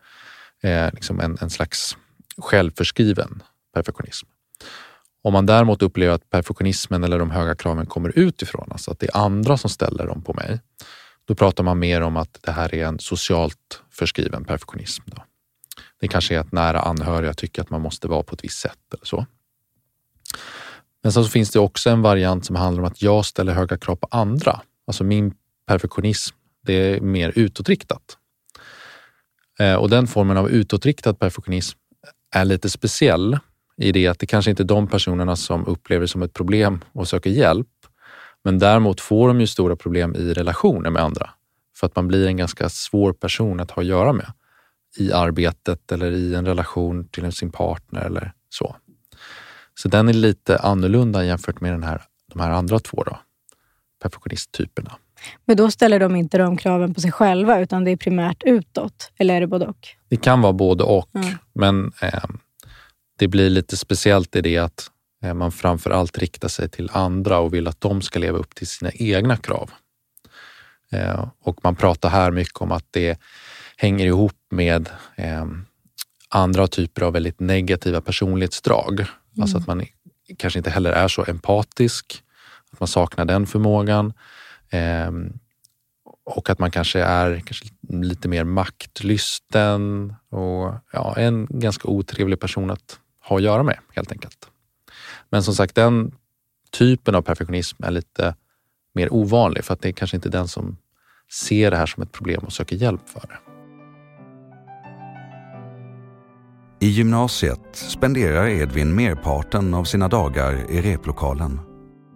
eh, 0.64 0.90
liksom 0.94 1.20
en, 1.20 1.38
en 1.42 1.50
slags 1.50 1.98
självförskriven 2.38 3.44
perfektionism. 3.74 4.28
Om 5.28 5.34
man 5.34 5.46
däremot 5.46 5.82
upplever 5.82 6.14
att 6.14 6.30
perfektionismen 6.30 7.04
eller 7.04 7.20
de 7.20 7.32
höga 7.32 7.56
kraven 7.56 7.86
kommer 7.86 8.20
utifrån, 8.20 8.68
alltså 8.72 8.92
att 8.92 9.00
det 9.00 9.08
är 9.08 9.18
andra 9.18 9.58
som 9.58 9.70
ställer 9.70 10.08
dem 10.08 10.22
på 10.22 10.34
mig, 10.34 10.60
då 11.26 11.36
pratar 11.36 11.64
man 11.64 11.80
mer 11.80 12.02
om 12.02 12.18
att 12.18 12.40
det 12.42 12.52
här 12.52 12.76
är 12.76 12.86
en 12.86 13.00
socialt 13.00 13.82
förskriven 13.92 14.46
perfektionism. 14.46 15.04
Då. 15.06 15.24
Det 16.00 16.08
kanske 16.08 16.36
är 16.36 16.40
att 16.40 16.52
nära 16.52 16.80
anhöriga 16.80 17.34
tycker 17.34 17.62
att 17.62 17.70
man 17.70 17.82
måste 17.82 18.08
vara 18.08 18.24
på 18.24 18.36
ett 18.36 18.44
visst 18.44 18.60
sätt 18.60 18.94
eller 18.94 19.06
så. 19.06 19.26
Men 21.04 21.12
så 21.12 21.24
finns 21.24 21.52
det 21.52 21.60
också 21.60 21.90
en 21.90 22.02
variant 22.02 22.46
som 22.46 22.56
handlar 22.56 22.84
om 22.84 22.88
att 22.88 23.02
jag 23.02 23.26
ställer 23.26 23.54
höga 23.54 23.78
krav 23.78 23.96
på 23.96 24.08
andra. 24.12 24.62
Alltså 24.88 25.04
min 25.04 25.34
perfektionism, 25.66 26.36
det 26.66 26.74
är 26.74 27.02
mer 27.02 27.34
utåtriktat. 27.36 28.18
Eh, 29.60 29.76
och 29.76 29.90
den 29.90 30.08
formen 30.08 30.38
av 30.38 30.50
utåtriktad 30.50 31.14
perfektionism 31.14 31.78
är 32.36 32.46
lite 32.46 32.70
speciell 32.70 33.40
i 33.78 33.92
det 33.92 34.08
att 34.08 34.20
det 34.20 34.26
kanske 34.26 34.52
inte 34.52 34.64
är 34.64 34.68
de 34.68 34.88
personerna 34.88 35.36
som 35.36 35.66
upplever 35.66 36.02
det 36.02 36.08
som 36.08 36.22
ett 36.22 36.34
problem 36.34 36.84
och 36.92 37.08
söker 37.08 37.30
hjälp. 37.30 37.68
Men 38.44 38.60
däremot 38.60 39.02
får 39.02 39.28
de 39.28 39.40
ju 39.40 39.48
stora 39.48 39.76
problem 39.76 40.16
i 40.16 40.34
relationer 40.34 40.90
med 40.90 41.04
andra. 41.04 41.30
För 41.78 41.88
att 41.88 41.96
man 41.96 42.08
blir 42.08 42.28
en 42.28 42.38
ganska 42.38 42.70
svår 42.70 43.14
person 43.14 43.60
att 43.60 43.72
ha 43.72 43.82
att 43.82 43.88
göra 43.88 44.14
med 44.14 44.32
i 44.98 45.12
arbetet 45.12 45.92
eller 45.92 46.12
i 46.12 46.36
en 46.36 46.46
relation 46.46 47.08
till 47.08 47.32
sin 47.32 47.52
partner 47.52 48.02
eller 48.02 48.34
så. 48.50 48.76
Så 49.76 49.88
den 49.88 50.10
är 50.10 50.14
lite 50.14 50.58
annorlunda 50.58 51.26
jämfört 51.26 51.62
med 51.62 51.74
den 51.74 51.84
här, 51.84 52.02
de 52.34 52.40
här 52.40 52.52
andra 52.52 52.80
två 52.80 53.04
då, 53.04 53.20
perfektionisttyperna. 54.02 54.98
Men 55.46 55.58
då 55.58 55.72
ställer 55.72 56.00
de 56.00 56.16
inte 56.16 56.38
de 56.38 56.58
kraven 56.58 56.94
på 56.94 57.02
sig 57.02 57.12
själva, 57.12 57.60
utan 57.60 57.84
det 57.84 57.92
är 57.92 57.98
primärt 57.98 58.44
utåt? 58.44 59.12
Eller 59.18 59.36
är 59.36 59.42
det 59.42 59.48
både 59.48 59.66
och? 59.66 59.88
Det 60.10 60.18
kan 60.18 60.42
vara 60.42 60.54
både 60.54 60.84
och, 60.84 61.16
mm. 61.16 61.36
men 61.54 61.92
eh, 62.02 62.24
det 63.18 63.28
blir 63.28 63.50
lite 63.50 63.78
speciellt 63.78 64.36
i 64.36 64.42
det 64.42 64.58
att 64.58 64.92
eh, 65.24 65.34
man 65.34 65.52
framför 65.52 65.90
allt 65.90 66.18
riktar 66.18 66.48
sig 66.48 66.70
till 66.70 66.90
andra 66.94 67.40
och 67.40 67.54
vill 67.54 67.68
att 67.68 67.82
de 67.82 68.02
ska 68.02 68.20
leva 68.20 68.38
upp 68.38 68.56
till 68.56 68.68
sina 68.68 68.92
egna 68.92 69.38
krav. 69.38 69.72
Eh, 70.92 71.28
och 71.42 71.60
man 71.64 71.76
pratar 71.76 72.10
här 72.10 72.32
mycket 72.32 72.62
om 72.62 72.72
att 72.72 72.86
det 72.92 73.20
hänger 73.78 74.06
ihop 74.06 74.38
med 74.50 74.90
eh, 75.16 75.46
andra 76.30 76.68
typer 76.68 77.02
av 77.02 77.14
väldigt 77.14 77.40
negativa 77.40 78.02
personlighetsdrag. 78.02 78.94
Mm. 79.00 79.42
Alltså 79.42 79.58
att 79.58 79.68
man 79.68 79.86
kanske 80.38 80.60
inte 80.60 80.70
heller 80.70 80.92
är 80.92 81.08
så 81.08 81.26
empatisk, 81.28 82.24
att 82.72 82.80
man 82.80 82.88
saknar 82.88 83.26
den 83.26 83.48
förmågan. 83.48 84.14
Och 86.26 86.50
att 86.50 86.60
man 86.60 86.72
kanske 86.72 87.00
är 87.00 87.40
kanske 87.40 87.66
lite 87.90 88.28
mer 88.28 88.44
maktlysten 88.44 90.14
och 90.30 90.74
ja, 90.92 91.16
en 91.18 91.48
ganska 91.50 91.88
otrevlig 91.88 92.40
person 92.40 92.72
att 92.72 93.00
ha 93.28 93.38
att 93.38 93.44
göra 93.44 93.64
med 93.64 93.80
helt 93.96 94.12
enkelt. 94.12 94.50
Men 95.30 95.44
som 95.44 95.56
sagt, 95.56 95.76
den 95.76 96.12
typen 96.72 97.16
av 97.16 97.22
perfektionism 97.22 97.84
är 97.84 97.92
lite 97.92 98.36
mer 98.94 99.14
ovanlig 99.14 99.66
för 99.66 99.74
att 99.74 99.82
det 99.82 99.90
är 99.90 99.94
kanske 99.94 100.18
inte 100.18 100.30
den 100.30 100.48
som 100.48 100.78
ser 101.32 101.72
det 101.72 101.78
här 101.78 101.86
som 101.86 102.04
ett 102.04 102.12
problem 102.12 102.44
och 102.44 102.54
söker 102.54 102.76
hjälp 102.76 103.10
för 103.10 103.28
det. 103.28 103.38
I 106.80 106.88
gymnasiet 106.90 107.60
spenderar 107.74 108.48
Edvin 108.48 108.96
merparten 108.96 109.74
av 109.74 109.84
sina 109.84 110.08
dagar 110.08 110.72
i 110.72 110.82
replokalen. 110.82 111.60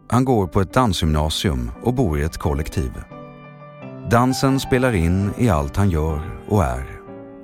Han 0.10 0.26
går 0.26 0.48
på 0.48 0.62
ett 0.62 0.74
dansgymnasium 0.74 1.72
och 1.84 1.94
bor 1.94 2.20
i 2.20 2.24
ett 2.24 2.38
kollektiv. 2.38 2.92
Dansen 4.12 4.60
spelar 4.60 4.94
in 4.94 5.32
i 5.38 5.50
allt 5.50 5.76
han 5.76 5.90
gör 5.90 6.22
och 6.48 6.64
är. 6.64 7.01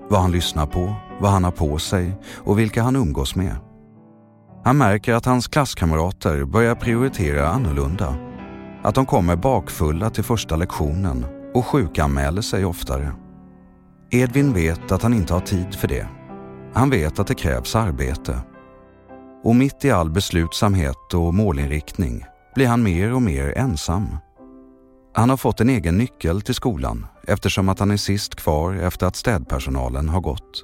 Vad 0.09 0.21
han 0.21 0.31
lyssnar 0.31 0.65
på, 0.65 0.95
vad 1.19 1.31
han 1.31 1.43
har 1.43 1.51
på 1.51 1.77
sig 1.77 2.15
och 2.35 2.59
vilka 2.59 2.83
han 2.83 2.95
umgås 2.95 3.35
med. 3.35 3.55
Han 4.63 4.77
märker 4.77 5.13
att 5.13 5.25
hans 5.25 5.47
klasskamrater 5.47 6.45
börjar 6.45 6.75
prioritera 6.75 7.47
annorlunda. 7.47 8.15
Att 8.83 8.95
de 8.95 9.05
kommer 9.05 9.35
bakfulla 9.35 10.09
till 10.09 10.23
första 10.23 10.55
lektionen 10.55 11.25
och 11.53 11.65
sjukanmäler 11.65 12.41
sig 12.41 12.65
oftare. 12.65 13.11
Edvin 14.11 14.53
vet 14.53 14.91
att 14.91 15.03
han 15.03 15.13
inte 15.13 15.33
har 15.33 15.41
tid 15.41 15.75
för 15.75 15.87
det. 15.87 16.07
Han 16.73 16.89
vet 16.89 17.19
att 17.19 17.27
det 17.27 17.35
krävs 17.35 17.75
arbete. 17.75 18.39
Och 19.43 19.55
mitt 19.55 19.85
i 19.85 19.91
all 19.91 20.09
beslutsamhet 20.09 21.13
och 21.13 21.33
målinriktning 21.33 22.25
blir 22.55 22.67
han 22.67 22.83
mer 22.83 23.13
och 23.13 23.21
mer 23.21 23.57
ensam. 23.57 24.07
Han 25.13 25.29
har 25.29 25.37
fått 25.37 25.61
en 25.61 25.69
egen 25.69 25.97
nyckel 25.97 26.41
till 26.41 26.55
skolan 26.55 27.05
eftersom 27.27 27.69
att 27.69 27.79
han 27.79 27.91
är 27.91 27.98
sist 27.98 28.36
kvar 28.36 28.74
efter 28.74 29.05
att 29.07 29.15
städpersonalen 29.15 30.10
har 30.10 30.22
gått. 30.22 30.63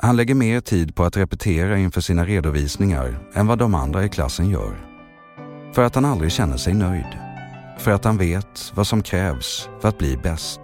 Han 0.00 0.16
lägger 0.16 0.34
mer 0.34 0.60
tid 0.60 0.94
på 0.94 1.04
att 1.04 1.16
repetera 1.16 1.78
inför 1.78 2.00
sina 2.00 2.24
redovisningar 2.24 3.18
än 3.34 3.46
vad 3.46 3.58
de 3.58 3.74
andra 3.74 4.04
i 4.04 4.08
klassen 4.08 4.50
gör. 4.50 4.88
För 5.74 5.82
att 5.82 5.94
han 5.94 6.04
aldrig 6.04 6.32
känner 6.32 6.56
sig 6.56 6.74
nöjd. 6.74 7.18
För 7.78 7.90
att 7.90 8.04
han 8.04 8.18
vet 8.18 8.72
vad 8.74 8.86
som 8.86 9.02
krävs 9.02 9.68
för 9.80 9.88
att 9.88 9.98
bli 9.98 10.16
bäst. 10.16 10.60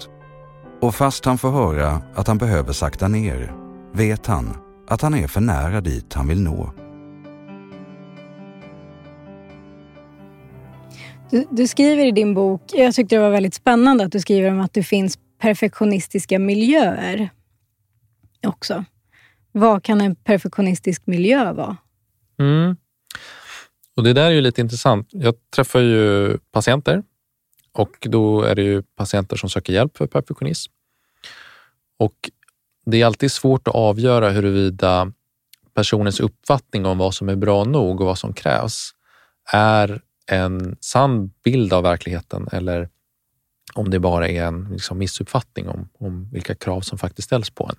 Och 0.80 0.94
fast 0.94 1.25
han 1.25 1.38
får 1.38 1.50
höra 1.50 2.02
att 2.14 2.26
han 2.26 2.38
behöver 2.38 2.73
sakta 2.73 3.09
ner 3.09 3.54
vet 3.92 4.26
han 4.26 4.56
att 4.88 5.02
han 5.02 5.14
är 5.14 5.26
för 5.26 5.40
nära 5.40 5.80
dit 5.80 6.14
han 6.14 6.28
vill 6.28 6.42
nå. 6.42 6.83
Du, 11.31 11.47
du, 11.50 11.69
skriver 11.69 12.04
i 12.04 12.11
din 12.11 12.35
bok, 12.35 12.62
jag 12.73 12.95
tyckte 12.95 13.14
det 13.14 13.21
var 13.21 13.31
väldigt 13.31 13.54
spännande 13.54 14.04
att 14.04 14.12
du 14.12 14.21
skriver 14.21 14.50
om 14.50 14.61
att 14.61 14.73
det 14.73 14.83
finns 14.83 15.19
perfektionistiska 15.38 16.38
miljöer 16.38 17.31
också. 18.47 18.85
Vad 19.52 19.83
kan 19.83 20.00
en 20.00 20.16
perfektionistisk 20.16 21.07
miljö 21.07 21.52
vara? 21.52 21.76
Mm. 22.38 22.76
Och 23.97 24.04
Det 24.04 24.12
där 24.12 24.26
är 24.26 24.31
ju 24.31 24.40
lite 24.40 24.61
intressant. 24.61 25.09
Jag 25.11 25.35
träffar 25.54 25.81
ju 25.81 26.38
patienter 26.52 27.02
och 27.73 27.97
då 28.00 28.43
är 28.43 28.54
det 28.54 28.62
ju 28.62 28.83
patienter 28.83 29.37
som 29.37 29.50
söker 29.50 29.73
hjälp 29.73 29.97
för 29.97 30.07
perfektionism. 30.07 30.73
Och 31.99 32.31
det 32.87 33.00
är 33.00 33.07
alltid 33.07 33.33
svårt 33.33 33.69
att 33.69 33.75
avgöra 33.75 34.31
huruvida 34.31 35.12
personens 35.75 36.21
uppfattning 36.21 36.87
om 36.87 36.99
vad 36.99 37.14
som 37.14 37.28
är 37.28 37.37
bra 37.37 37.64
nog 37.64 38.00
och 38.00 38.07
vad 38.07 38.19
som 38.19 38.33
krävs 38.33 38.90
är 39.52 40.00
en 40.26 40.76
sann 40.81 41.31
bild 41.45 41.73
av 41.73 41.83
verkligheten 41.83 42.49
eller 42.52 42.88
om 43.75 43.90
det 43.90 43.99
bara 43.99 44.28
är 44.28 44.45
en 44.45 44.69
liksom, 44.71 44.99
missuppfattning 44.99 45.69
om, 45.69 45.88
om 45.99 46.31
vilka 46.33 46.54
krav 46.54 46.81
som 46.81 46.99
faktiskt 46.99 47.26
ställs 47.26 47.50
på 47.50 47.64
en. 47.64 47.76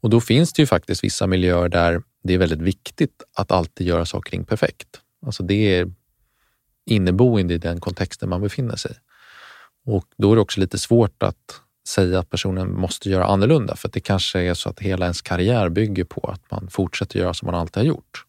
Och 0.00 0.10
då 0.10 0.20
finns 0.20 0.52
det 0.52 0.62
ju 0.62 0.66
faktiskt 0.66 1.04
vissa 1.04 1.26
miljöer 1.26 1.68
där 1.68 2.02
det 2.22 2.34
är 2.34 2.38
väldigt 2.38 2.60
viktigt 2.60 3.22
att 3.34 3.52
alltid 3.52 3.86
göra 3.86 4.06
saker 4.06 4.30
kring 4.30 4.44
perfekt. 4.44 5.00
Alltså 5.26 5.42
det 5.42 5.76
är 5.76 5.92
inneboende 6.86 7.54
i 7.54 7.58
den 7.58 7.80
kontexten 7.80 8.28
man 8.28 8.40
befinner 8.40 8.76
sig 8.76 8.90
i. 8.90 8.94
Och 9.90 10.04
då 10.16 10.32
är 10.32 10.36
det 10.36 10.42
också 10.42 10.60
lite 10.60 10.78
svårt 10.78 11.22
att 11.22 11.60
säga 11.88 12.18
att 12.18 12.30
personen 12.30 12.80
måste 12.80 13.10
göra 13.10 13.26
annorlunda 13.26 13.76
för 13.76 13.88
det 13.88 14.00
kanske 14.00 14.40
är 14.40 14.54
så 14.54 14.68
att 14.68 14.80
hela 14.80 15.04
ens 15.04 15.22
karriär 15.22 15.68
bygger 15.68 16.04
på 16.04 16.20
att 16.20 16.50
man 16.50 16.68
fortsätter 16.70 17.18
göra 17.18 17.34
som 17.34 17.46
man 17.46 17.54
alltid 17.54 17.76
har 17.76 17.86
gjort. 17.88 18.24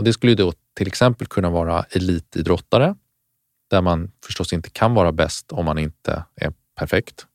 Och 0.00 0.04
det 0.04 0.12
skulle 0.12 0.34
då 0.34 0.52
till 0.74 0.86
exempel 0.86 1.26
kunna 1.26 1.50
vara 1.50 1.84
elitidrottare 1.90 2.94
där 3.70 3.80
man 3.80 4.12
förstås 4.26 4.52
inte 4.52 4.70
kan 4.70 4.94
vara 4.94 5.12
bäst 5.12 5.52
om 5.52 5.64
man 5.64 5.78
inte 5.78 6.24
är 6.36 6.52
perfekt. 6.78 7.26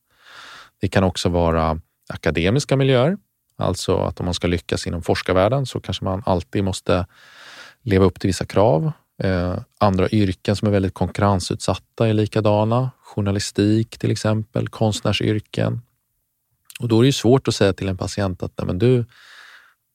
Det 0.81 0.87
kan 0.87 1.03
också 1.03 1.29
vara 1.29 1.79
akademiska 2.09 2.77
miljöer, 2.77 3.17
alltså 3.57 3.97
att 3.97 4.19
om 4.19 4.25
man 4.25 4.33
ska 4.33 4.47
lyckas 4.47 4.87
inom 4.87 5.01
forskarvärlden 5.01 5.65
så 5.65 5.79
kanske 5.79 6.03
man 6.03 6.23
alltid 6.25 6.63
måste 6.63 7.05
leva 7.81 8.05
upp 8.05 8.19
till 8.19 8.27
vissa 8.27 8.45
krav. 8.45 8.91
Eh, 9.23 9.57
andra 9.79 10.09
yrken 10.09 10.55
som 10.55 10.67
är 10.67 10.71
väldigt 10.71 10.93
konkurrensutsatta 10.93 12.07
är 12.07 12.13
likadana. 12.13 12.91
Journalistik 13.01 13.97
till 13.97 14.11
exempel, 14.11 14.67
konstnärsyrken. 14.67 15.81
Och 16.79 16.87
då 16.87 16.99
är 16.99 17.01
det 17.01 17.07
ju 17.07 17.11
svårt 17.11 17.47
att 17.47 17.55
säga 17.55 17.73
till 17.73 17.89
en 17.89 17.97
patient 17.97 18.43
att 18.43 18.53
Nej, 18.57 18.67
men 18.67 18.79
du, 18.79 19.05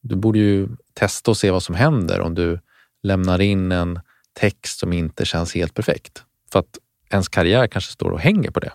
du 0.03 0.17
borde 0.17 0.39
ju 0.39 0.69
testa 0.95 1.31
och 1.31 1.37
se 1.37 1.51
vad 1.51 1.63
som 1.63 1.75
händer 1.75 2.21
om 2.21 2.35
du 2.35 2.61
lämnar 3.03 3.41
in 3.41 3.73
en 3.73 4.01
text 4.33 4.79
som 4.79 4.93
inte 4.93 5.25
känns 5.25 5.55
helt 5.55 5.75
perfekt. 5.75 6.25
För 6.53 6.59
att 6.59 6.79
ens 7.11 7.29
karriär 7.29 7.67
kanske 7.67 7.93
står 7.93 8.11
och 8.11 8.21
hänger 8.21 8.51
på 8.51 8.61
det. 8.61 8.73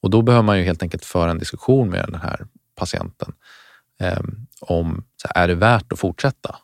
Och 0.00 0.10
då 0.10 0.22
behöver 0.22 0.42
man 0.42 0.58
ju 0.58 0.64
helt 0.64 0.82
enkelt 0.82 1.04
föra 1.04 1.30
en 1.30 1.38
diskussion 1.38 1.90
med 1.90 2.04
den 2.04 2.20
här 2.20 2.46
patienten 2.74 3.32
eh, 4.00 4.20
om, 4.60 5.04
så 5.16 5.28
här, 5.34 5.42
är 5.44 5.48
det 5.48 5.54
värt 5.54 5.92
att 5.92 5.98
fortsätta? 5.98 6.56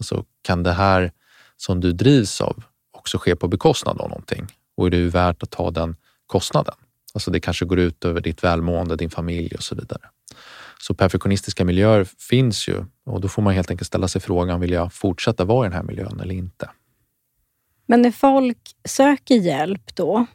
Alltså, 0.00 0.24
kan 0.42 0.62
det 0.62 0.72
här 0.72 1.12
som 1.56 1.80
du 1.80 1.92
drivs 1.92 2.40
av 2.40 2.62
också 2.92 3.18
ske 3.18 3.36
på 3.36 3.48
bekostnad 3.48 4.00
av 4.00 4.08
någonting? 4.08 4.46
Och 4.76 4.86
är 4.86 4.90
det 4.90 5.08
värt 5.08 5.42
att 5.42 5.50
ta 5.50 5.70
den 5.70 5.96
kostnaden? 6.26 6.74
Alltså 7.14 7.30
det 7.30 7.40
kanske 7.40 7.64
går 7.64 7.78
ut 7.78 8.04
över 8.04 8.20
ditt 8.20 8.44
välmående, 8.44 8.96
din 8.96 9.10
familj 9.10 9.54
och 9.54 9.62
så 9.62 9.74
vidare. 9.74 10.02
Så 10.80 10.94
perfektionistiska 10.94 11.64
miljöer 11.64 12.04
finns 12.04 12.68
ju 12.68 12.84
och 13.06 13.20
då 13.20 13.28
får 13.28 13.42
man 13.42 13.54
helt 13.54 13.70
enkelt 13.70 13.86
ställa 13.86 14.08
sig 14.08 14.20
frågan, 14.20 14.60
vill 14.60 14.72
jag 14.72 14.92
fortsätta 14.92 15.44
vara 15.44 15.66
i 15.66 15.68
den 15.68 15.76
här 15.76 15.82
miljön 15.82 16.20
eller 16.20 16.34
inte? 16.34 16.70
Men 17.86 18.02
när 18.02 18.10
folk 18.10 18.58
söker 18.84 19.34
hjälp 19.34 19.94
då, 19.94 20.26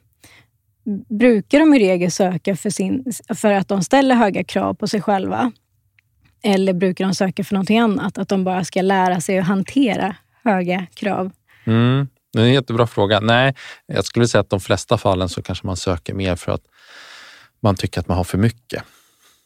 brukar 1.09 1.59
de 1.59 1.73
i 1.73 1.79
regel 1.79 2.11
söka 2.11 2.55
för, 2.55 2.69
sin, 2.69 3.05
för 3.35 3.53
att 3.53 3.67
de 3.67 3.83
ställer 3.83 4.15
höga 4.15 4.43
krav 4.43 4.73
på 4.73 4.87
sig 4.87 5.01
själva? 5.01 5.51
Eller 6.43 6.73
brukar 6.73 7.05
de 7.05 7.13
söka 7.13 7.43
för 7.43 7.55
någonting 7.55 7.79
annat? 7.79 8.17
Att 8.17 8.29
de 8.29 8.43
bara 8.43 8.63
ska 8.63 8.81
lära 8.81 9.21
sig 9.21 9.39
att 9.39 9.47
hantera 9.47 10.15
höga 10.43 10.85
krav? 10.93 11.31
Mm, 11.65 12.07
det 12.33 12.39
är 12.39 12.43
en 12.43 12.53
jättebra 12.53 12.87
fråga. 12.87 13.19
Nej, 13.19 13.55
jag 13.85 14.05
skulle 14.05 14.27
säga 14.27 14.41
att 14.41 14.49
de 14.49 14.59
flesta 14.59 14.97
fallen 14.97 15.29
så 15.29 15.41
kanske 15.41 15.67
man 15.67 15.77
söker 15.77 16.13
mer 16.13 16.35
för 16.35 16.51
att 16.51 16.63
man 17.59 17.75
tycker 17.75 17.99
att 17.99 18.07
man 18.07 18.17
har 18.17 18.23
för 18.23 18.37
mycket. 18.37 18.83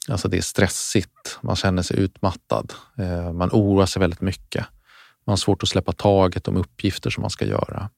Alltså 0.10 0.28
det 0.28 0.38
är 0.38 0.42
stressigt, 0.42 1.40
man 1.42 1.56
känner 1.56 1.82
sig 1.82 2.00
utmattad, 2.00 2.74
eh, 2.98 3.34
man 3.34 3.50
oroar 3.50 3.86
sig 3.86 4.00
väldigt 4.00 4.22
mycket. 4.22 4.66
Man 5.26 5.32
har 5.32 5.38
svårt 5.38 5.64
att 5.64 5.70
släppa 5.70 5.92
taget 5.92 6.48
om 6.48 6.58
uppgifter 6.58 7.10
som 7.10 7.22
man 7.22 7.30
ska 7.30 7.46
göra. 7.46 7.90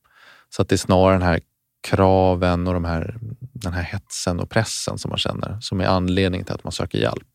Så 0.50 0.62
att 0.62 0.70
det 0.70 0.76
är 0.76 0.78
snarare 0.78 1.14
den 1.14 1.28
här 1.28 1.40
kraven 1.88 2.68
och 2.68 2.74
de 2.74 2.86
här, 2.86 3.18
den 3.40 3.74
här 3.74 3.84
hetsen 3.84 4.40
och 4.40 4.50
pressen 4.50 4.98
som 4.98 5.10
man 5.10 5.18
känner 5.18 5.58
som 5.62 5.82
är 5.82 5.86
anledningen 5.86 6.46
till 6.46 6.56
att 6.56 6.64
man 6.64 6.72
söker 6.72 6.98
hjälp. 6.98 7.28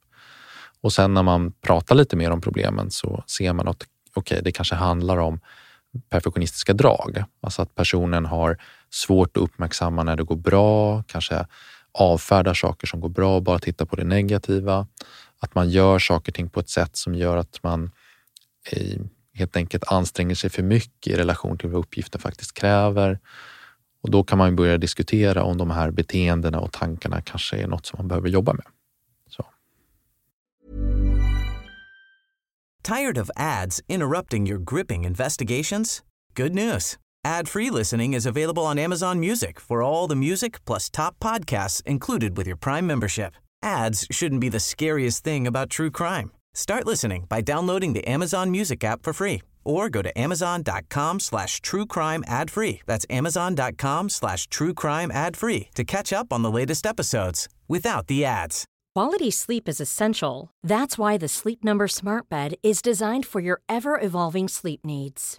Och 0.81 0.93
sen 0.93 1.15
när 1.15 1.23
man 1.23 1.53
pratar 1.53 1.95
lite 1.95 2.17
mer 2.17 2.31
om 2.31 2.41
problemen 2.41 2.91
så 2.91 3.25
ser 3.27 3.53
man 3.53 3.69
att 3.69 3.85
okay, 4.15 4.41
det 4.41 4.53
kanske 4.53 4.75
handlar 4.75 5.17
om 5.17 5.41
perfektionistiska 6.11 6.73
drag. 6.73 7.25
Alltså 7.41 7.63
att 7.63 7.75
personen 7.75 8.27
har 8.27 8.59
svårt 8.91 9.37
att 9.37 9.43
uppmärksamma 9.43 10.03
när 10.03 10.17
det 10.17 10.25
går 10.25 10.37
bra, 10.37 11.03
kanske 11.03 11.47
avfärdar 12.01 12.55
saker 12.55 12.87
som 12.87 13.01
går 13.01 13.09
bra 13.09 13.37
och 13.37 13.43
bara 13.43 13.59
tittar 13.59 13.87
på 13.87 13.97
det 13.97 14.05
negativa. 14.05 14.87
Att 15.41 15.55
man 15.55 15.71
gör 15.71 15.99
saker 15.99 16.33
och 16.33 16.35
ting 16.35 16.51
på 16.51 16.61
ett 16.61 16.69
sätt 16.69 16.97
som 16.97 17.15
gör 17.15 17.37
att 17.37 17.63
man 17.63 17.91
eh, 18.73 19.01
helt 19.35 19.57
enkelt 19.57 19.85
anstränger 19.93 20.35
sig 20.35 20.51
för 20.51 20.63
mycket 20.63 21.13
i 21.13 21.17
relation 21.17 21.59
till 21.59 21.69
vad 21.69 21.81
uppgiften 21.81 22.21
faktiskt 22.21 22.55
kräver. 22.55 23.19
Och 24.01 24.11
då 24.11 24.25
kan 24.25 24.39
man 24.39 24.57
börja 24.57 24.79
diskutera 24.79 25.43
om 25.43 25.59
de 25.59 25.71
här 25.71 25.91
beteendena 25.91 26.61
och 26.61 26.73
tankarna 26.73 27.21
kanske 27.21 27.57
är 27.57 27.67
något 27.67 27.87
som 27.87 27.97
man 27.99 28.09
behöver 28.09 28.29
jobba 28.29 28.53
med. 28.53 28.67
Så. 29.31 29.47
Tired 32.83 33.19
of 33.19 33.31
ads 33.37 33.83
interrupting 33.87 34.49
your 34.49 34.77
gripping 34.77 35.07
investigations? 35.07 36.03
Good 36.35 36.55
news! 36.55 36.99
Ad-free 37.25 37.71
listening 37.71 38.15
is 38.15 38.27
available 38.27 38.65
on 38.65 38.79
Amazon 38.79 39.19
Music 39.19 39.59
for 39.59 39.83
all 39.83 40.07
the 40.07 40.17
music 40.17 40.65
plus 40.65 40.89
top 40.89 41.19
podcasts 41.19 41.83
included 41.83 42.37
with 42.37 42.47
your 42.47 42.57
Prime 42.57 42.87
membership. 42.87 43.35
Ads 43.63 44.07
shouldn't 44.11 44.41
be 44.41 44.49
the 44.49 44.61
scariest 44.61 45.25
thing 45.25 45.47
about 45.47 45.69
true 45.69 45.91
crime. 45.91 46.31
Start 46.55 46.87
listening 46.87 47.27
by 47.29 47.41
downloading 47.41 47.93
the 47.93 48.07
Amazon 48.09 48.51
Music 48.51 48.85
app 48.85 49.03
for 49.03 49.13
free 49.13 49.43
or 49.65 49.91
go 49.91 50.01
to 50.01 50.17
amazon.com 50.19 51.21
slash 51.21 51.61
true 51.61 51.87
crime 51.87 52.25
ad 52.27 52.51
free. 52.51 52.81
That's 52.87 53.05
amazon.com 53.11 54.09
slash 54.09 54.47
true 54.47 54.73
crime 54.73 55.11
ad 55.11 55.37
free 55.37 55.69
to 55.75 55.85
catch 55.85 56.13
up 56.13 56.33
on 56.33 56.43
the 56.43 56.51
latest 56.51 56.87
episodes 56.87 57.49
without 57.67 58.07
the 58.07 58.25
ads. 58.25 58.65
Quality 58.95 59.31
sleep 59.31 59.69
is 59.69 59.81
essential. 59.81 60.51
That's 60.63 60.99
why 60.99 61.19
the 61.19 61.29
Sleep 61.29 61.63
Number 61.63 61.87
Smart 61.87 62.29
Bed 62.29 62.55
is 62.63 62.83
designed 62.83 63.27
for 63.27 63.41
your 63.41 63.61
ever 63.69 64.01
evolving 64.01 64.49
sleep 64.49 64.85
needs. 64.85 65.39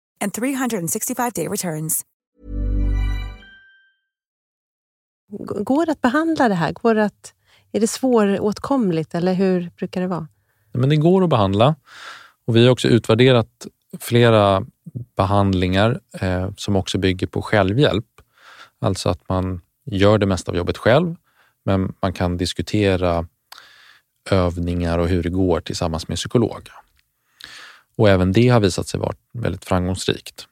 and 0.21 0.31
365-day 0.31 1.47
returns. 1.47 2.05
Går 5.63 5.85
det 5.85 5.91
att 5.91 6.01
behandla 6.01 6.49
det 6.49 6.55
här? 6.55 6.71
Går 6.71 6.95
det 6.95 7.05
att, 7.05 7.33
är 7.71 7.79
det 7.79 7.87
svåråtkomligt 7.87 9.15
eller 9.15 9.33
hur 9.33 9.71
brukar 9.77 10.01
det 10.01 10.07
vara? 10.07 10.27
Men 10.73 10.89
det 10.89 10.95
går 10.95 11.23
att 11.23 11.29
behandla 11.29 11.75
och 12.45 12.55
vi 12.55 12.63
har 12.65 12.71
också 12.71 12.87
utvärderat 12.87 13.67
flera 13.99 14.65
behandlingar 15.15 15.99
eh, 16.21 16.49
som 16.57 16.75
också 16.75 16.97
bygger 16.97 17.27
på 17.27 17.41
självhjälp. 17.41 18.05
Alltså 18.79 19.09
att 19.09 19.29
man 19.29 19.61
gör 19.85 20.17
det 20.17 20.25
mesta 20.25 20.51
av 20.51 20.57
jobbet 20.57 20.77
själv, 20.77 21.15
men 21.65 21.93
man 22.01 22.13
kan 22.13 22.37
diskutera 22.37 23.27
övningar 24.29 24.99
och 24.99 25.07
hur 25.07 25.23
det 25.23 25.29
går 25.29 25.61
tillsammans 25.61 26.07
med 26.07 26.17
psykolog. 26.17 26.69
Och 28.01 28.09
även 28.09 28.31
det 28.31 28.47
har 28.47 28.59
visat 28.59 28.87
sig 28.87 28.99
vara 28.99 29.13
väldigt 29.33 29.65
framgångsrikt. 29.65 30.47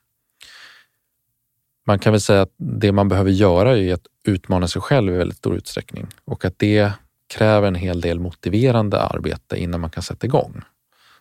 Man 1.88 1.99
kan 1.99 2.13
väl 2.13 2.21
säga 2.21 2.41
att 2.41 2.53
det 2.57 2.91
man 2.91 3.09
behöver 3.09 3.31
göra 3.31 3.77
är 3.77 3.93
att 3.93 4.07
utmana 4.23 4.67
sig 4.67 4.81
själv 4.81 5.13
i 5.13 5.17
väldigt 5.17 5.38
stor 5.38 5.55
utsträckning 5.55 6.07
och 6.25 6.45
att 6.45 6.59
det 6.59 6.91
kräver 7.27 7.67
en 7.67 7.75
hel 7.75 8.01
del 8.01 8.19
motiverande 8.19 9.01
arbete 9.01 9.57
innan 9.57 9.81
man 9.81 9.89
kan 9.89 10.03
sätta 10.03 10.27
igång. 10.27 10.62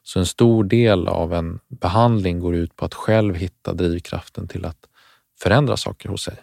Så 0.02 0.18
en 0.18 0.26
stor 0.26 0.64
del 0.64 1.08
av 1.08 1.34
en 1.34 1.58
behandling 1.68 2.40
går 2.40 2.54
ut 2.54 2.76
på 2.76 2.84
att 2.84 2.94
själv 2.94 3.34
hitta 3.34 3.72
drivkraften 3.72 4.48
till 4.48 4.64
att 4.64 4.86
förändra 5.40 5.76
saker 5.76 6.08
hos 6.08 6.22
sig. 6.22 6.36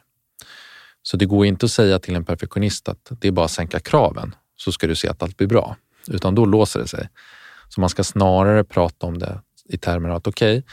Så 1.02 1.18
det 1.18 1.26
går 1.26 1.46
inte 1.46 1.66
att 1.66 1.72
säga 1.72 2.00
till 2.00 2.16
en 2.16 2.26
perfektionist 2.26 2.90
att 2.90 3.12
det 3.20 3.28
är 3.28 3.32
bara 3.32 3.46
att 3.46 3.52
sänka 3.52 3.80
kraven 3.80 4.36
så 4.56 4.72
ska 4.72 4.88
du 4.88 4.96
se 4.96 5.08
att 5.08 5.24
allt 5.24 5.38
blir 5.38 5.48
bra, 5.48 5.76
utan 6.08 6.36
då 6.36 6.46
låser 6.46 6.80
det 6.80 6.88
sig. 6.88 7.10
Så 7.70 7.82
man 7.82 7.90
ska 7.90 8.04
snarare 8.04 8.64
prata 8.64 9.08
om 9.08 9.18
det 9.18 9.42
i 9.70 9.78
termer 9.78 10.10
av 10.10 10.16
att 10.16 10.28
okej, 10.28 10.58
okay, 10.58 10.70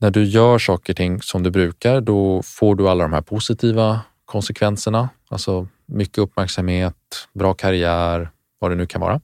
när 0.00 0.10
du 0.10 0.24
gör 0.24 0.58
saker 0.58 0.92
och 0.92 0.96
ting 0.96 1.22
som 1.22 1.42
du 1.42 1.50
brukar, 1.50 2.00
då 2.00 2.42
får 2.42 2.74
du 2.74 2.88
alla 2.88 3.04
de 3.04 3.12
här 3.12 3.20
positiva 3.20 4.00
konsekvenserna. 4.24 5.08
Alltså 5.28 5.68
mycket 5.86 6.18
uppmärksamhet, 6.18 7.28
bra 7.32 7.54
karriär, 7.54 8.30
vad 8.58 8.70
det 8.70 8.74
nu 8.74 8.86
kan 8.86 9.00
vara. 9.00 9.20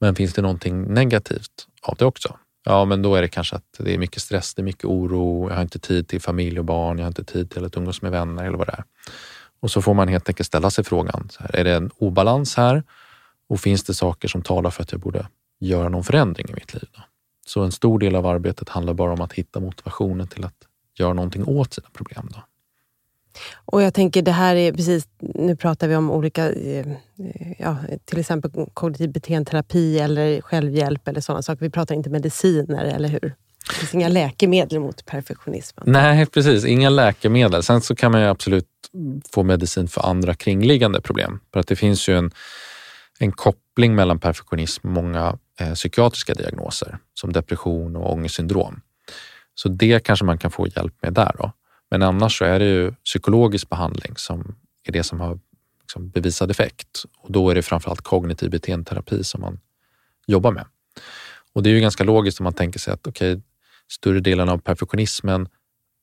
Men 0.00 0.14
finns 0.14 0.34
det 0.34 0.42
någonting 0.42 0.82
negativt 0.82 1.66
av 1.82 1.96
det 1.98 2.04
också? 2.04 2.36
Ja, 2.64 2.84
men 2.84 3.02
då 3.02 3.14
är 3.14 3.22
det 3.22 3.28
kanske 3.28 3.56
att 3.56 3.64
det 3.78 3.94
är 3.94 3.98
mycket 3.98 4.22
stress, 4.22 4.54
det 4.54 4.62
är 4.62 4.64
mycket 4.64 4.84
oro, 4.84 5.48
jag 5.48 5.56
har 5.56 5.62
inte 5.62 5.78
tid 5.78 6.08
till 6.08 6.20
familj 6.20 6.58
och 6.58 6.64
barn, 6.64 6.98
jag 6.98 7.04
har 7.04 7.08
inte 7.08 7.24
tid 7.24 7.50
till 7.50 7.64
att 7.64 7.76
umgås 7.76 8.02
med 8.02 8.12
vänner 8.12 8.44
eller 8.44 8.58
vad 8.58 8.66
det 8.66 8.72
är. 8.72 8.84
Och 9.60 9.70
så 9.70 9.82
får 9.82 9.94
man 9.94 10.08
helt 10.08 10.28
enkelt 10.28 10.46
ställa 10.46 10.70
sig 10.70 10.84
frågan, 10.84 11.28
här, 11.38 11.56
är 11.56 11.64
det 11.64 11.74
en 11.74 11.90
obalans 11.98 12.56
här? 12.56 12.82
Och 13.48 13.60
finns 13.60 13.84
det 13.84 13.94
saker 13.94 14.28
som 14.28 14.42
talar 14.42 14.70
för 14.70 14.82
att 14.82 14.92
jag 14.92 15.00
borde 15.00 15.26
göra 15.60 15.88
någon 15.88 16.04
förändring 16.04 16.46
i 16.50 16.52
mitt 16.52 16.74
liv? 16.74 16.88
Då? 16.92 17.02
Så 17.46 17.62
en 17.62 17.72
stor 17.72 17.98
del 17.98 18.16
av 18.16 18.26
arbetet 18.26 18.68
handlar 18.68 18.94
bara 18.94 19.12
om 19.12 19.20
att 19.20 19.32
hitta 19.32 19.60
motivationen 19.60 20.26
till 20.26 20.44
att 20.44 20.54
göra 20.98 21.12
någonting 21.12 21.44
åt 21.44 21.74
sina 21.74 21.88
problem. 21.92 22.28
Då. 22.34 22.40
Och 23.64 23.82
jag 23.82 23.94
tänker 23.94 24.22
det 24.22 24.32
här 24.32 24.56
är 24.56 24.72
precis, 24.72 25.08
nu 25.18 25.56
pratar 25.56 25.88
vi 25.88 25.96
om 25.96 26.10
olika, 26.10 26.52
eh, 26.52 26.86
ja, 27.58 27.76
till 28.04 28.18
exempel 28.18 28.50
kognitiv 28.74 29.12
beteendeterapi 29.12 29.98
eller 29.98 30.40
självhjälp 30.40 31.08
eller 31.08 31.20
sådana 31.20 31.42
saker. 31.42 31.60
Vi 31.60 31.70
pratar 31.70 31.94
inte 31.94 32.10
mediciner, 32.10 32.84
eller 32.84 33.08
hur? 33.08 33.34
Det 33.68 33.74
finns 33.74 33.94
inga 33.94 34.08
läkemedel 34.08 34.80
mot 34.80 35.06
perfektionismen. 35.06 35.84
Nej, 35.92 36.26
precis. 36.26 36.64
Inga 36.64 36.90
läkemedel. 36.90 37.62
Sen 37.62 37.80
så 37.80 37.94
kan 37.94 38.12
man 38.12 38.20
ju 38.20 38.26
absolut 38.26 38.66
få 39.34 39.42
medicin 39.42 39.88
för 39.88 40.06
andra 40.06 40.34
kringliggande 40.34 41.00
problem. 41.00 41.40
För 41.52 41.60
att 41.60 41.66
det 41.66 41.76
finns 41.76 42.08
ju 42.08 42.18
en, 42.18 42.30
en 43.18 43.32
koppling 43.32 43.94
mellan 43.94 44.18
perfektionism 44.18 44.86
och 44.86 44.92
många 44.92 45.38
eh, 45.60 45.74
psykiatriska 45.74 46.34
diagnoser 46.34 46.98
som 47.14 47.32
depression 47.32 47.96
och 47.96 48.12
ångestsyndrom. 48.12 48.80
Så 49.54 49.68
det 49.68 50.04
kanske 50.04 50.24
man 50.24 50.38
kan 50.38 50.50
få 50.50 50.66
hjälp 50.66 50.94
med 51.02 51.12
där. 51.12 51.32
Då. 51.38 51.52
Men 51.90 52.02
annars 52.02 52.38
så 52.38 52.44
är 52.44 52.58
det 52.58 52.64
ju 52.64 52.92
psykologisk 52.92 53.68
behandling 53.68 54.16
som 54.16 54.56
är 54.84 54.92
det 54.92 55.02
som 55.02 55.20
har 55.20 55.38
liksom 55.80 56.10
bevisad 56.10 56.50
effekt 56.50 57.04
och 57.18 57.32
då 57.32 57.50
är 57.50 57.54
det 57.54 57.62
framförallt 57.62 58.00
kognitiv 58.00 58.50
beteendeterapi 58.50 59.24
som 59.24 59.40
man 59.40 59.60
jobbar 60.26 60.52
med. 60.52 60.64
Och 61.52 61.62
det 61.62 61.70
är 61.70 61.74
ju 61.74 61.80
ganska 61.80 62.04
logiskt 62.04 62.40
om 62.40 62.44
man 62.44 62.52
tänker 62.52 62.78
sig 62.78 62.94
att 62.94 63.06
okej, 63.06 63.32
okay, 63.32 63.42
större 63.88 64.20
delen 64.20 64.48
av 64.48 64.58
perfektionismen 64.58 65.48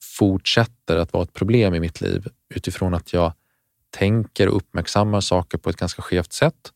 fortsätter 0.02 0.98
att 0.98 1.14
vara 1.14 1.24
ett 1.24 1.34
problem 1.34 1.76
i 1.76 1.80
mitt 1.80 2.02
liv 2.02 2.28
utifrån 2.50 2.94
att 2.94 3.14
jag 3.14 3.34
tänker 3.90 4.50
och 4.50 4.56
uppmärksammar 4.56 5.22
saker 5.22 5.58
på 5.58 5.70
ett 5.70 5.78
ganska 5.78 6.02
skevt 6.02 6.34
sätt 6.34 6.74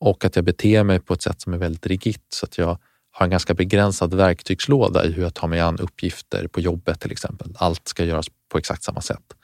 och 0.00 0.24
att 0.24 0.36
jag 0.36 0.44
beter 0.44 0.84
mig 0.84 1.00
på 1.00 1.14
ett 1.14 1.22
sätt 1.22 1.40
som 1.40 1.54
är 1.54 1.58
väldigt 1.58 1.86
rigitt 1.86 2.26
så 2.28 2.46
att 2.46 2.58
jag 2.58 2.78
har 3.12 3.24
en 3.24 3.30
ganska 3.30 3.54
begränsad 3.54 4.14
verktygslåda 4.14 5.04
i 5.04 5.12
hur 5.12 5.22
jag 5.22 5.34
tar 5.34 5.48
mig 5.48 5.60
an 5.60 5.78
uppgifter 5.78 6.46
på 6.46 6.60
jobbet 6.60 7.00
till 7.00 7.12
exempel. 7.12 7.54
Allt 7.58 7.88
ska 7.88 8.04
göras 8.04 8.26
på 8.48 8.58
exakt 8.58 8.82
samma 8.82 9.00
sätt. 9.00 9.34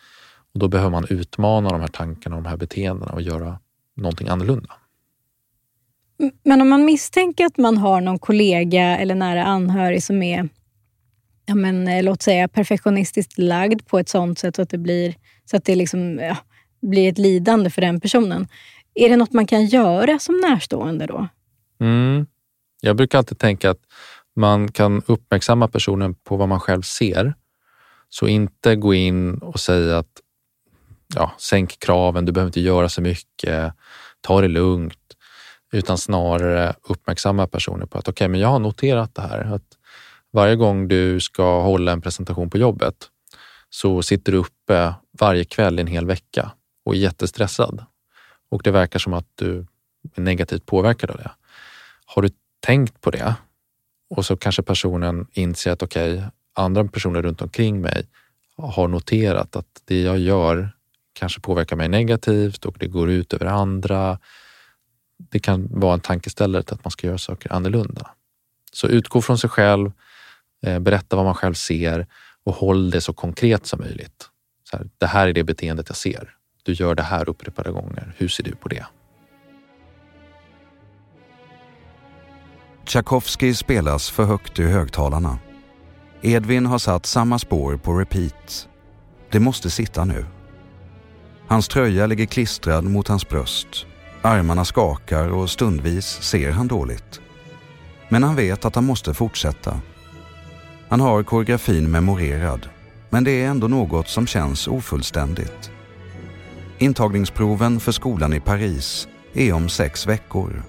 Och 0.55 0.59
då 0.59 0.69
behöver 0.69 0.91
man 0.91 1.07
utmana 1.11 1.69
de 1.69 1.81
här 1.81 1.89
tankarna 1.89 2.37
och 2.37 2.43
de 2.43 2.49
här 2.49 2.57
beteendena 2.57 3.13
och 3.13 3.23
göra 3.23 3.59
någonting 3.97 4.29
annorlunda. 4.29 4.73
Men 6.45 6.61
om 6.61 6.69
man 6.69 6.85
misstänker 6.85 7.47
att 7.47 7.57
man 7.57 7.77
har 7.77 8.01
någon 8.01 8.19
kollega 8.19 8.99
eller 8.99 9.15
nära 9.15 9.45
anhörig 9.45 10.03
som 10.03 10.23
är 10.23 10.49
ja 11.47 11.55
men, 11.55 11.89
eh, 11.89 12.03
låt 12.03 12.23
säga 12.23 12.49
perfektionistiskt 12.49 13.39
lagd 13.39 13.87
på 13.87 13.99
ett 13.99 14.09
sånt 14.09 14.39
sätt 14.39 14.59
att 14.59 14.71
det 14.71 14.79
blir, 14.79 15.15
så 15.45 15.57
att 15.57 15.65
det 15.65 15.75
liksom, 15.75 16.19
ja, 16.19 16.37
blir 16.83 17.09
ett 17.09 17.19
lidande 17.19 17.71
för 17.71 17.83
den 17.83 18.01
personen. 18.01 18.49
Är 18.97 19.09
det 19.09 19.17
något 19.17 19.33
man 19.33 19.47
kan 19.47 19.67
göra 19.67 20.19
som 20.19 20.37
närstående 20.41 21.07
då? 21.07 21.29
Mm. 21.81 22.27
Jag 22.81 22.97
brukar 22.97 23.19
alltid 23.19 23.39
tänka 23.39 23.71
att 23.71 23.81
man 24.37 24.73
kan 24.73 25.03
uppmärksamma 25.07 25.69
personen 25.69 26.15
på 26.15 26.37
vad 26.37 26.49
man 26.49 26.61
själv 26.61 26.83
ser. 26.83 27.35
Så 28.09 28.29
inte 28.29 28.77
gå 28.77 28.95
in 28.95 29.39
och 29.39 29.61
säga 29.61 29.99
att 29.99 30.21
ja, 31.15 31.33
sänk 31.39 31.79
kraven, 31.79 32.25
du 32.25 32.33
behöver 32.33 32.49
inte 32.49 32.61
göra 32.61 32.89
så 32.89 33.01
mycket, 33.01 33.73
ta 34.21 34.41
det 34.41 34.49
lugnt. 34.49 34.99
Utan 35.73 35.99
snarare 35.99 36.75
uppmärksamma 36.83 37.47
personen 37.47 37.89
på 37.89 37.99
att 37.99 38.09
okej, 38.09 38.13
okay, 38.13 38.29
men 38.29 38.41
jag 38.41 38.49
har 38.49 38.59
noterat 38.59 39.15
det 39.15 39.23
här. 39.23 39.55
Att 39.55 39.77
varje 40.33 40.57
gång 40.57 40.89
du 40.89 41.21
ska 41.21 41.61
hålla 41.63 41.93
en 41.93 42.01
presentation 42.01 42.51
på 42.51 42.59
jobbet 42.59 42.95
så 43.71 44.03
sitter 44.03 44.33
du 44.33 44.39
uppe 44.39 44.95
varje 45.21 45.45
kväll 45.45 45.79
i 45.79 45.81
en 45.81 45.87
hel 45.87 46.07
vecka 46.07 46.53
och 46.85 46.95
är 46.95 46.99
jättestressad. 46.99 47.85
Och 48.49 48.63
det 48.63 48.71
verkar 48.71 48.99
som 48.99 49.13
att 49.13 49.27
du 49.35 49.67
är 50.15 50.21
negativt 50.21 50.67
påverkad 50.67 51.11
av 51.11 51.17
det. 51.17 51.31
Har 52.05 52.23
du 52.23 52.31
tänkt 52.61 53.01
på 53.01 53.11
det 53.11 53.35
och 54.11 54.27
så 54.27 54.37
kanske 54.37 54.63
personen 54.63 55.27
inser 55.33 55.73
att 55.73 55.83
okej, 55.83 56.15
okay, 56.15 56.29
andra 56.55 56.85
personer 56.85 57.23
runt 57.23 57.43
omkring 57.43 57.81
mig 57.81 58.07
har 58.57 58.89
noterat 58.89 59.57
att 59.57 59.83
det 59.85 60.03
jag 60.03 60.19
gör 60.19 60.71
kanske 61.13 61.41
påverkar 61.41 61.77
mig 61.77 61.89
negativt 61.89 62.65
och 62.65 62.77
det 62.79 62.87
går 62.87 63.11
ut 63.11 63.33
över 63.33 63.47
andra. 63.47 64.19
Det 65.19 65.39
kan 65.39 65.69
vara 65.71 65.95
en 65.95 66.01
tankeställare 66.01 66.63
till 66.63 66.75
att 66.75 66.85
man 66.85 66.91
ska 66.91 67.07
göra 67.07 67.19
saker 67.19 67.53
annorlunda. 67.53 68.11
Så 68.73 68.87
utgå 68.87 69.23
från 69.23 69.39
sig 69.39 69.51
själv, 69.51 69.93
eh, 70.63 70.79
berätta 70.79 71.17
vad 71.17 71.25
man 71.25 71.35
själv 71.35 71.55
ser 71.55 72.07
och 72.45 72.55
håll 72.55 72.91
det 72.91 73.01
så 73.01 73.13
konkret 73.13 73.67
som 73.67 73.81
möjligt. 73.81 74.31
Så 74.71 74.77
här, 74.77 74.89
det 74.99 75.07
här 75.07 75.29
är 75.29 75.33
det 75.33 75.45
beteendet 75.45 75.89
jag 75.89 75.97
ser. 75.97 76.37
Du 76.67 76.73
gör 76.73 76.95
det 76.95 77.03
här 77.03 77.29
upprepade 77.29 77.71
gånger. 77.71 78.15
Hur 78.17 78.29
ser 78.29 78.43
du 78.43 78.55
på 78.55 78.69
det? 78.69 78.87
Tchaikovsky 82.85 83.55
spelas 83.55 84.11
för 84.11 84.25
högt 84.25 84.59
i 84.59 84.63
högtalarna. 84.63 85.39
Edvin 86.23 86.67
har 86.67 86.79
satt 86.79 87.07
samma 87.07 87.39
spår 87.39 87.77
på 87.77 87.93
repeat. 87.93 88.69
Det 89.31 89.41
måste 89.41 89.71
sitta 89.71 90.05
nu. 90.05 90.27
Hans 91.49 91.69
tröja 91.69 92.07
ligger 92.07 92.27
klistrad 92.27 92.85
mot 92.85 93.09
hans 93.09 93.29
bröst. 93.29 93.87
Armarna 94.23 94.65
skakar 94.65 95.29
och 95.29 95.51
stundvis 95.51 96.07
ser 96.07 96.51
han 96.51 96.69
dåligt. 96.69 97.21
Men 98.09 98.23
han 98.23 98.37
vet 98.37 98.65
att 98.65 98.75
han 98.75 98.85
måste 98.85 99.15
fortsätta. 99.15 99.81
Han 100.89 101.01
har 101.01 101.23
koreografin 101.23 101.91
memorerad, 101.91 102.69
men 103.11 103.25
det 103.25 103.43
är 103.43 103.49
ändå 103.49 103.69
något 103.69 104.09
som 104.09 104.27
känns 104.27 104.69
ofullständigt. 104.69 105.71
Intagningsproven 106.79 107.81
för 107.81 107.93
skolan 107.93 108.33
i 108.33 108.41
Paris 108.41 109.09
är 109.35 109.53
om 109.53 109.69
sex 109.69 110.07
veckor 110.07 110.63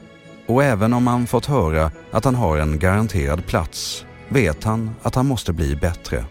och 0.48 0.64
även 0.64 0.94
om 0.94 1.08
han 1.08 1.28
fått 1.28 1.46
höra 1.46 1.92
att 2.12 2.26
han 2.26 2.36
har 2.36 2.58
en 2.58 2.80
garanterad 2.80 3.46
plats 3.46 4.06
vet 4.30 4.64
han 4.64 4.96
att 5.02 5.16
han 5.16 5.26
måste 5.26 5.54
bli 5.54 5.76
bättre. 5.76 6.26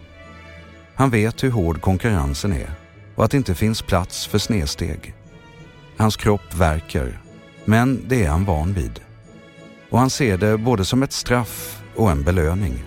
Han 0.95 1.09
vet 1.09 1.43
hur 1.43 1.51
hård 1.51 1.81
konkurrensen 1.81 2.53
är 2.53 2.71
och 3.15 3.25
att 3.25 3.31
det 3.31 3.37
inte 3.37 3.55
finns 3.55 3.81
plats 3.81 4.27
för 4.27 4.37
snedsteg. 4.37 5.13
Hans 5.97 6.17
kropp 6.17 6.53
verkar, 6.53 7.21
men 7.65 8.03
det 8.07 8.25
är 8.25 8.29
han 8.29 8.45
van 8.45 8.73
vid. 8.73 8.99
Och 9.89 9.99
han 9.99 10.09
ser 10.09 10.37
det 10.37 10.57
både 10.57 10.85
som 10.85 11.03
ett 11.03 11.13
straff 11.13 11.81
och 11.95 12.11
en 12.11 12.23
belöning. 12.23 12.83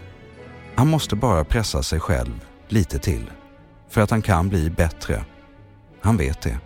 Han 0.75 0.89
måste 0.89 1.17
bara 1.17 1.45
pressa 1.45 1.83
sig 1.83 2.01
själv 2.01 2.45
lite 2.69 2.99
till 2.99 3.31
för 3.89 4.01
att 4.01 4.11
han 4.11 4.23
kan 4.23 4.49
bli 4.49 4.71
bättre. 4.71 5.25
Han 6.01 6.17
vet 6.17 6.41
det. 6.41 6.59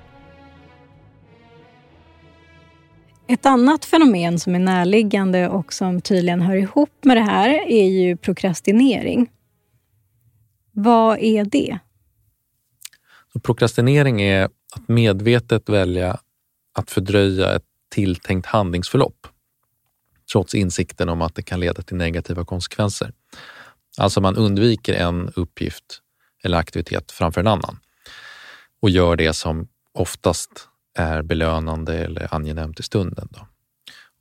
Ett 3.26 3.46
annat 3.46 3.84
fenomen 3.84 4.38
som 4.38 4.54
är 4.54 4.58
närliggande 4.58 5.48
och 5.48 5.72
som 5.72 6.00
tydligen 6.00 6.42
hör 6.42 6.56
ihop 6.56 6.90
med 7.02 7.16
det 7.16 7.22
här 7.22 7.48
är 7.68 7.84
ju 7.84 8.16
prokrastinering. 8.16 9.30
Vad 10.72 11.18
är 11.18 11.44
det? 11.44 11.78
Så 13.32 13.40
prokrastinering 13.40 14.22
är 14.22 14.44
att 14.44 14.88
medvetet 14.88 15.68
välja 15.68 16.18
att 16.72 16.90
fördröja 16.90 17.54
ett 17.54 17.64
tilltänkt 17.90 18.46
handlingsförlopp 18.46 19.26
trots 20.32 20.54
insikten 20.54 21.08
om 21.08 21.22
att 21.22 21.34
det 21.34 21.42
kan 21.42 21.60
leda 21.60 21.82
till 21.82 21.96
negativa 21.96 22.44
konsekvenser. 22.44 23.12
Alltså 23.98 24.20
man 24.20 24.36
undviker 24.36 24.94
en 24.94 25.32
uppgift 25.36 26.00
eller 26.42 26.58
aktivitet 26.58 27.12
framför 27.12 27.40
en 27.40 27.46
annan 27.46 27.78
och 28.80 28.90
gör 28.90 29.16
det 29.16 29.32
som 29.32 29.68
oftast 29.92 30.68
är 30.94 31.22
belönande 31.22 31.98
eller 31.98 32.34
angenämt 32.34 32.80
i 32.80 32.82
stunden. 32.82 33.28
Då. 33.30 33.46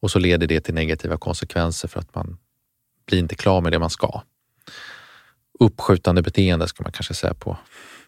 Och 0.02 0.12
så 0.12 0.20
leder 0.20 0.48
det 0.48 0.62
till 0.62 0.74
negativa 0.74 1.18
konsekvenser 1.18 1.88
för 1.88 2.00
att 2.00 2.16
man 2.16 2.38
blir 3.06 3.20
inte 3.20 3.36
klar 3.36 3.62
med 3.62 3.72
det 3.72 3.80
man 3.80 3.90
ska. 3.90 4.22
Uppskjutande 5.60 6.22
beteende 6.22 6.68
ska 6.68 6.84
man 6.84 6.92
kanske 6.92 7.14
säga 7.14 7.34
på 7.34 7.58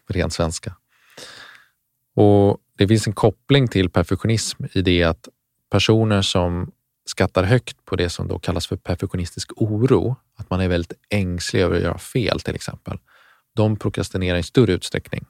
ren 0.08 0.30
svenska. 0.30 0.76
Och 2.14 2.58
Det 2.78 2.88
finns 2.88 3.06
en 3.06 3.12
koppling 3.12 3.68
till 3.68 3.90
perfektionism 3.90 4.64
i 4.72 4.82
det 4.82 5.02
att 5.02 5.28
personer 5.70 6.22
som 6.22 6.72
skattar 7.06 7.44
högt 7.44 7.84
på 7.84 7.96
det 7.96 8.10
som 8.10 8.28
då 8.28 8.38
kallas 8.38 8.66
för 8.66 8.76
perfektionistisk 8.76 9.52
oro, 9.56 10.16
att 10.36 10.50
man 10.50 10.60
är 10.60 10.68
väldigt 10.68 10.92
ängslig 11.10 11.60
över 11.60 11.76
att 11.76 11.82
göra 11.82 11.98
fel 11.98 12.40
till 12.40 12.54
exempel, 12.54 12.98
de 13.54 13.76
prokrastinerar 13.76 14.38
i 14.38 14.42
större 14.42 14.72
utsträckning. 14.72 15.24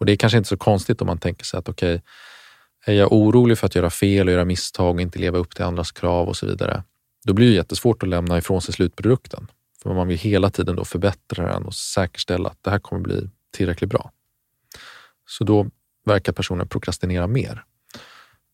Och 0.00 0.06
det 0.06 0.12
är 0.12 0.16
kanske 0.16 0.38
inte 0.38 0.48
så 0.48 0.56
konstigt 0.56 1.00
om 1.00 1.06
man 1.06 1.18
tänker 1.18 1.44
sig 1.44 1.58
att 1.58 1.68
okej, 1.68 1.94
okay, 1.94 2.94
är 2.94 2.98
jag 2.98 3.12
orolig 3.12 3.58
för 3.58 3.66
att 3.66 3.74
göra 3.74 3.90
fel 3.90 4.26
och 4.28 4.32
göra 4.32 4.44
misstag 4.44 4.94
och 4.94 5.00
inte 5.00 5.18
leva 5.18 5.38
upp 5.38 5.54
till 5.54 5.64
andras 5.64 5.92
krav 5.92 6.28
och 6.28 6.36
så 6.36 6.46
vidare, 6.46 6.82
då 7.24 7.32
blir 7.32 7.46
det 7.46 7.54
jättesvårt 7.54 8.02
att 8.02 8.08
lämna 8.08 8.38
ifrån 8.38 8.62
sig 8.62 8.74
slutprodukten. 8.74 9.50
För 9.82 9.94
man 9.94 10.08
vill 10.08 10.18
hela 10.18 10.50
tiden 10.50 10.76
då 10.76 10.84
förbättra 10.84 11.52
den 11.52 11.64
och 11.64 11.74
säkerställa 11.74 12.48
att 12.48 12.58
det 12.62 12.70
här 12.70 12.78
kommer 12.78 13.02
bli 13.02 13.30
tillräckligt 13.52 13.90
bra. 13.90 14.12
Så 15.26 15.44
då 15.44 15.66
verkar 16.06 16.32
personen 16.32 16.68
prokrastinera 16.68 17.26
mer. 17.26 17.64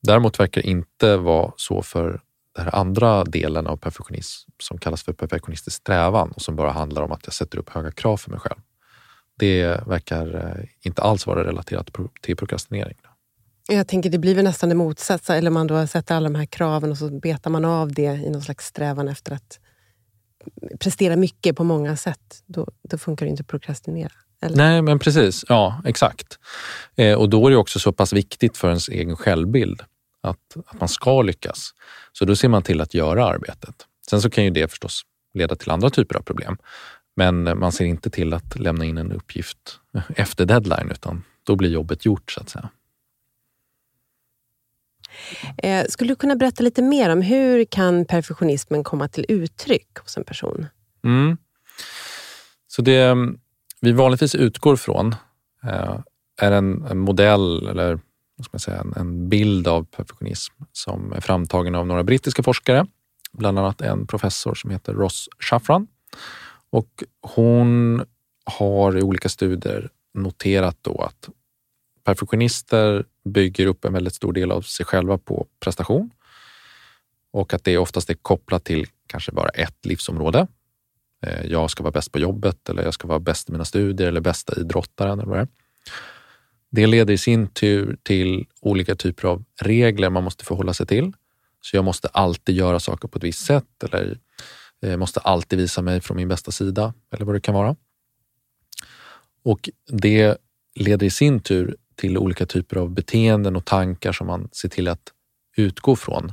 Däremot 0.03 0.41
verkar 0.41 0.63
det 0.63 0.69
inte 0.69 1.17
vara 1.17 1.53
så 1.57 1.83
för 1.83 2.21
den 2.55 2.65
här 2.65 2.75
andra 2.75 3.25
delen 3.25 3.67
av 3.67 3.77
perfektionism 3.77 4.51
som 4.63 4.79
kallas 4.79 5.03
för 5.03 5.13
perfektionistisk 5.13 5.77
strävan 5.77 6.33
och 6.33 6.43
som 6.43 6.57
bara 6.57 6.71
handlar 6.71 7.03
om 7.03 7.13
att 7.13 7.21
jag 7.25 7.35
sätter 7.35 7.59
upp 7.59 7.71
höga 7.71 7.91
krav 7.91 8.17
för 8.17 8.31
mig 8.31 8.41
själv. 8.41 8.61
Det 9.39 9.81
verkar 9.87 10.35
eh, 10.35 10.65
inte 10.81 11.03
alls 11.03 11.27
vara 11.27 11.45
relaterat 11.45 11.91
till 12.23 12.37
prokrastinering. 12.37 12.97
Jag 13.69 13.89
tänker 13.89 14.11
det 14.11 14.19
blir 14.19 14.35
väl 14.35 14.45
nästan 14.45 14.69
det 14.69 14.75
motsatta, 14.75 15.37
eller 15.37 15.51
man 15.51 15.67
då 15.67 15.87
sätter 15.87 16.15
alla 16.15 16.29
de 16.29 16.35
här 16.35 16.47
kraven 16.47 16.91
och 16.91 16.99
så 16.99 17.21
betar 17.21 17.51
man 17.51 17.65
av 17.65 17.93
det 17.93 18.03
i 18.03 18.31
någon 18.31 18.43
slags 18.43 18.67
strävan 18.67 19.09
efter 19.09 19.33
att 19.33 19.59
prestera 20.81 21.17
mycket 21.17 21.57
på 21.57 21.65
många 21.65 21.97
sätt. 21.97 22.43
Då, 22.47 22.69
då 22.83 22.99
funkar 22.99 23.27
det 23.27 23.31
inte 23.31 23.41
att 23.41 23.47
prokrastinera. 23.47 24.13
Eller? 24.43 24.57
Nej, 24.57 24.83
men 24.83 24.99
precis. 24.99 25.45
Ja, 25.49 25.83
exakt. 25.85 26.39
Eh, 26.97 27.19
och 27.19 27.29
då 27.29 27.47
är 27.47 27.51
det 27.51 27.57
också 27.57 27.79
så 27.79 27.93
pass 27.93 28.13
viktigt 28.13 28.57
för 28.57 28.69
ens 28.69 28.89
egen 28.89 29.17
självbild 29.17 29.83
att, 30.21 30.57
att 30.67 30.81
man 30.81 30.89
ska 30.89 31.23
lyckas. 31.23 31.71
Så 32.13 32.25
då 32.25 32.37
ser 32.37 32.49
man 32.49 32.63
till 32.63 32.81
att 32.81 32.95
göra 32.95 33.27
arbetet. 33.27 33.75
Sen 34.11 34.23
så 34.23 34.31
kan 34.31 34.45
ju 34.45 34.51
det 34.51 34.69
förstås 34.69 35.03
leda 35.35 35.57
till 35.57 35.71
andra 35.71 35.91
typer 35.91 36.17
av 36.17 36.23
problem. 36.23 36.57
Men 37.17 37.59
man 37.59 37.73
ser 37.73 37.85
inte 37.85 38.11
till 38.11 38.35
att 38.35 38.59
lämna 38.59 38.85
in 38.85 38.99
en 38.99 39.13
uppgift 39.13 39.81
efter 40.09 40.47
deadline, 40.47 40.91
utan 40.91 41.23
då 41.45 41.57
blir 41.57 41.71
jobbet 41.71 42.05
gjort 42.05 42.31
så 42.33 42.41
att 42.41 42.49
säga. 42.49 42.69
Eh, 45.59 45.87
skulle 45.89 46.11
du 46.11 46.17
kunna 46.17 46.37
berätta 46.37 46.63
lite 46.63 46.83
mer 46.83 47.11
om 47.11 47.23
hur 47.23 47.65
kan 47.65 48.05
perfektionismen 48.05 48.85
komma 48.85 49.09
till 49.09 49.27
uttryck 49.29 49.99
hos 49.99 50.17
en 50.17 50.25
person? 50.25 50.67
Mm. 51.05 51.37
Så 52.69 52.83
det 52.83 53.17
vi 53.81 53.93
vanligtvis 53.93 54.35
utgår 54.35 54.77
från 54.77 55.15
eh, 55.65 55.99
är 56.43 56.53
en, 56.53 56.99
modell 56.99 57.67
eller 57.67 58.01
vad 58.37 58.49
man 58.53 58.61
säga, 58.61 58.81
en, 58.81 58.93
en, 58.97 59.29
bild 59.29 59.69
av 59.69 59.85
perfektionism 59.85 60.55
som 60.73 61.13
är 61.13 61.21
framtagen 61.21 61.75
av 61.75 61.87
några 61.87 62.05
brittiska 62.05 62.43
forskare, 62.43 62.87
bland 63.33 63.59
annat 63.59 63.81
en 63.81 64.07
professor 64.07 64.55
som 64.55 64.71
heter 64.71 64.93
Ross 64.93 65.29
Shafran. 65.39 65.87
Och 66.77 67.05
hon 67.23 68.03
har 68.45 68.99
i 68.99 69.03
olika 69.03 69.29
studier 69.29 69.91
noterat 70.15 70.79
då 70.81 71.03
att 71.03 71.29
perfektionister 72.05 73.05
bygger 73.25 73.67
upp 73.67 73.85
en 73.85 73.93
väldigt 73.93 74.15
stor 74.15 74.33
del 74.33 74.51
av 74.51 74.63
sig 74.63 74.87
själva 74.87 75.19
på 75.19 75.47
prestation 75.61 76.11
och 77.33 77.55
att 77.55 77.65
det 77.65 77.79
oftast 77.79 78.11
är 78.11 78.15
kopplat 78.15 78.65
till 78.65 78.87
kanske 79.07 79.33
bara 79.33 79.49
ett 79.49 79.87
livsområde. 79.87 80.47
Eh, 81.27 81.47
jag 81.47 81.71
ska 81.71 81.83
vara 81.83 81.93
bäst 81.93 82.13
på 82.13 82.19
jobbet 82.19 82.69
eller 82.69 82.83
jag 82.83 82.95
ska 82.95 83.09
vara 83.09 83.19
bäst 83.19 83.49
i 83.49 83.53
mina 83.53 83.65
studier 83.65 84.09
eller 84.09 84.21
bästa 84.21 84.61
idrottaren. 84.61 85.21
Eller 85.21 85.31
vad 85.31 85.39
det, 85.39 85.49
det 86.71 86.87
leder 86.87 87.15
i 87.15 87.19
sin 87.19 87.49
tur 87.49 87.97
till 88.03 88.47
olika 88.61 88.95
typer 88.95 89.29
av 89.29 89.45
regler 89.61 90.11
man 90.11 90.25
måste 90.25 90.45
förhålla 90.45 90.75
sig 90.75 90.87
till. 90.87 91.13
Så 91.61 91.77
jag 91.77 91.85
måste 91.85 92.09
alltid 92.09 92.55
göra 92.55 92.81
saker 92.81 93.09
på 93.09 93.19
ett 93.19 93.25
visst 93.25 93.47
sätt 93.47 93.85
eller 93.85 94.19
jag 94.81 94.99
måste 94.99 95.21
alltid 95.21 95.59
visa 95.59 95.83
mig 95.83 96.01
från 96.01 96.17
min 96.17 96.29
bästa 96.29 96.51
sida 96.51 96.95
eller 97.11 97.25
vad 97.25 97.35
det 97.35 97.41
kan 97.41 97.55
vara. 97.55 97.77
Och 99.45 99.71
det 99.89 100.37
leder 100.75 101.07
i 101.07 101.11
sin 101.11 101.41
tur 101.41 101.77
till 101.95 102.19
olika 102.19 102.47
typer 102.47 102.77
av 102.77 102.91
beteenden 102.91 103.57
och 103.57 103.65
tankar 103.65 104.13
som 104.13 104.27
man 104.27 104.49
ser 104.53 104.69
till 104.69 104.89
att 104.89 105.13
utgå 105.57 105.97
från 105.97 106.33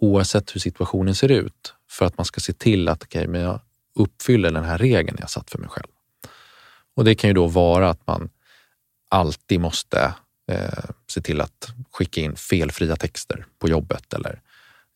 oavsett 0.00 0.54
hur 0.54 0.60
situationen 0.60 1.14
ser 1.14 1.30
ut 1.30 1.74
för 1.90 2.06
att 2.06 2.18
man 2.18 2.24
ska 2.24 2.40
se 2.40 2.52
till 2.52 2.88
att 2.88 3.02
okay, 3.02 3.26
men 3.26 3.40
jag 3.40 3.60
uppfyller 3.94 4.50
den 4.50 4.64
här 4.64 4.78
regeln 4.78 5.16
jag 5.20 5.30
satt 5.30 5.50
för 5.50 5.58
mig 5.58 5.68
själv. 5.68 5.88
Och 6.96 7.04
Det 7.04 7.14
kan 7.14 7.30
ju 7.30 7.34
då 7.34 7.46
vara 7.46 7.90
att 7.90 8.06
man 8.06 8.30
alltid 9.08 9.60
måste 9.60 10.14
eh, 10.50 10.90
se 11.06 11.20
till 11.20 11.40
att 11.40 11.68
skicka 11.90 12.20
in 12.20 12.36
felfria 12.36 12.96
texter 12.96 13.46
på 13.58 13.68
jobbet 13.68 14.14
eller 14.14 14.40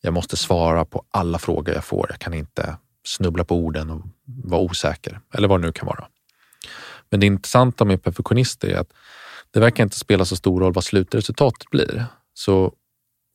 jag 0.05 0.15
måste 0.15 0.37
svara 0.37 0.85
på 0.85 1.05
alla 1.11 1.39
frågor 1.39 1.75
jag 1.75 1.85
får. 1.85 2.07
Jag 2.11 2.19
kan 2.19 2.35
inte 2.35 2.77
snubbla 3.07 3.45
på 3.45 3.57
orden 3.57 3.91
och 3.91 4.03
vara 4.25 4.61
osäker 4.61 5.21
eller 5.35 5.49
vad 5.49 5.61
det 5.61 5.67
nu 5.67 5.73
kan 5.73 5.87
vara. 5.87 6.05
Men 7.11 7.21
det 7.21 7.27
intressanta 7.27 7.85
med 7.85 8.03
perfektionister 8.03 8.69
är 8.69 8.77
att 8.77 8.93
det 9.51 9.61
verkar 9.61 9.85
inte 9.85 9.99
spela 9.99 10.25
så 10.25 10.37
stor 10.37 10.61
roll 10.61 10.73
vad 10.73 10.85
slutresultatet 10.85 11.71
blir. 11.71 12.07
Så 12.35 12.73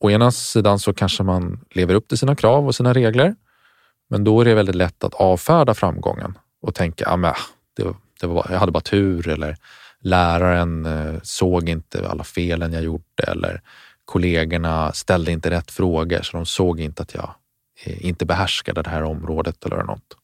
å 0.00 0.10
ena 0.10 0.30
sidan 0.30 0.78
så 0.78 0.94
kanske 0.94 1.22
man 1.22 1.64
lever 1.70 1.94
upp 1.94 2.08
till 2.08 2.18
sina 2.18 2.36
krav 2.36 2.66
och 2.66 2.74
sina 2.74 2.92
regler. 2.92 3.34
Men 4.08 4.24
då 4.24 4.40
är 4.40 4.44
det 4.44 4.54
väldigt 4.54 4.74
lätt 4.74 5.04
att 5.04 5.14
avfärda 5.14 5.74
framgången 5.74 6.38
och 6.62 6.74
tänka, 6.74 7.06
att 7.06 7.24
ah, 7.24 7.36
det, 7.76 7.94
det 8.20 8.26
var, 8.26 8.46
jag 8.50 8.58
hade 8.58 8.72
bara 8.72 8.80
tur 8.80 9.28
eller 9.28 9.56
läraren 10.00 10.86
eh, 10.86 11.20
såg 11.22 11.68
inte 11.68 12.08
alla 12.08 12.24
felen 12.24 12.72
jag 12.72 12.82
gjorde 12.82 13.22
eller 13.26 13.62
kollegorna 14.10 14.92
ställde 14.92 15.32
inte 15.32 15.50
rätt 15.50 15.70
frågor 15.70 16.22
så 16.22 16.36
de 16.36 16.46
såg 16.46 16.80
inte 16.80 17.02
att 17.02 17.14
jag 17.14 17.34
eh, 17.84 18.06
inte 18.06 18.26
behärskade 18.26 18.82
det 18.82 18.90
här 18.90 19.02
området 19.02 19.64
eller 19.64 19.82
något, 19.82 20.16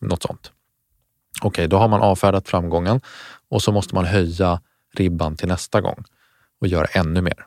något 0.00 0.22
sånt. 0.22 0.52
Okej, 1.38 1.48
okay, 1.48 1.66
då 1.66 1.78
har 1.78 1.88
man 1.88 2.02
avfärdat 2.02 2.48
framgången 2.48 3.00
och 3.48 3.62
så 3.62 3.72
måste 3.72 3.94
man 3.94 4.04
höja 4.04 4.60
ribban 4.94 5.36
till 5.36 5.48
nästa 5.48 5.80
gång 5.80 6.04
och 6.60 6.66
göra 6.66 6.84
ännu 6.84 7.20
mer. 7.20 7.46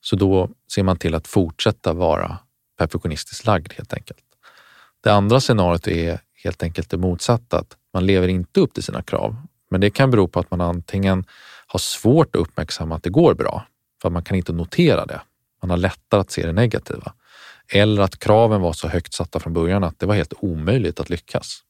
Så 0.00 0.16
då 0.16 0.50
ser 0.74 0.82
man 0.82 0.96
till 0.96 1.14
att 1.14 1.26
fortsätta 1.26 1.92
vara 1.92 2.38
perfektionistiskt 2.78 3.46
lagd 3.46 3.72
helt 3.72 3.92
enkelt. 3.92 4.24
Det 5.00 5.10
andra 5.10 5.40
scenariot 5.40 5.86
är 5.86 6.20
helt 6.44 6.62
enkelt 6.62 6.90
det 6.90 6.96
motsatta, 6.96 7.58
att 7.58 7.76
man 7.92 8.06
lever 8.06 8.28
inte 8.28 8.60
upp 8.60 8.74
till 8.74 8.82
sina 8.82 9.02
krav. 9.02 9.36
Men 9.70 9.80
det 9.80 9.90
kan 9.90 10.10
bero 10.10 10.28
på 10.28 10.40
att 10.40 10.50
man 10.50 10.60
antingen 10.60 11.24
har 11.66 11.78
svårt 11.78 12.36
att 12.36 12.42
uppmärksamma 12.42 12.96
att 12.96 13.02
det 13.02 13.10
går 13.10 13.34
bra, 13.34 13.66
för 14.02 14.08
att 14.08 14.12
man 14.12 14.22
kan 14.22 14.36
inte 14.36 14.52
notera 14.52 15.06
det. 15.06 15.20
Man 15.62 15.70
har 15.70 15.76
lättare 15.76 16.20
att 16.20 16.30
se 16.30 16.46
det 16.46 16.52
negativa. 16.52 17.12
Eller 17.68 18.02
att 18.02 18.18
kraven 18.18 18.60
var 18.60 18.72
så 18.72 18.88
högt 18.88 19.14
satta 19.14 19.40
från 19.40 19.52
början 19.52 19.84
att 19.84 19.98
det 19.98 20.06
var 20.06 20.14
helt 20.14 20.32
omöjligt 20.38 21.00
att 21.00 21.10
lyckas. 21.10 21.60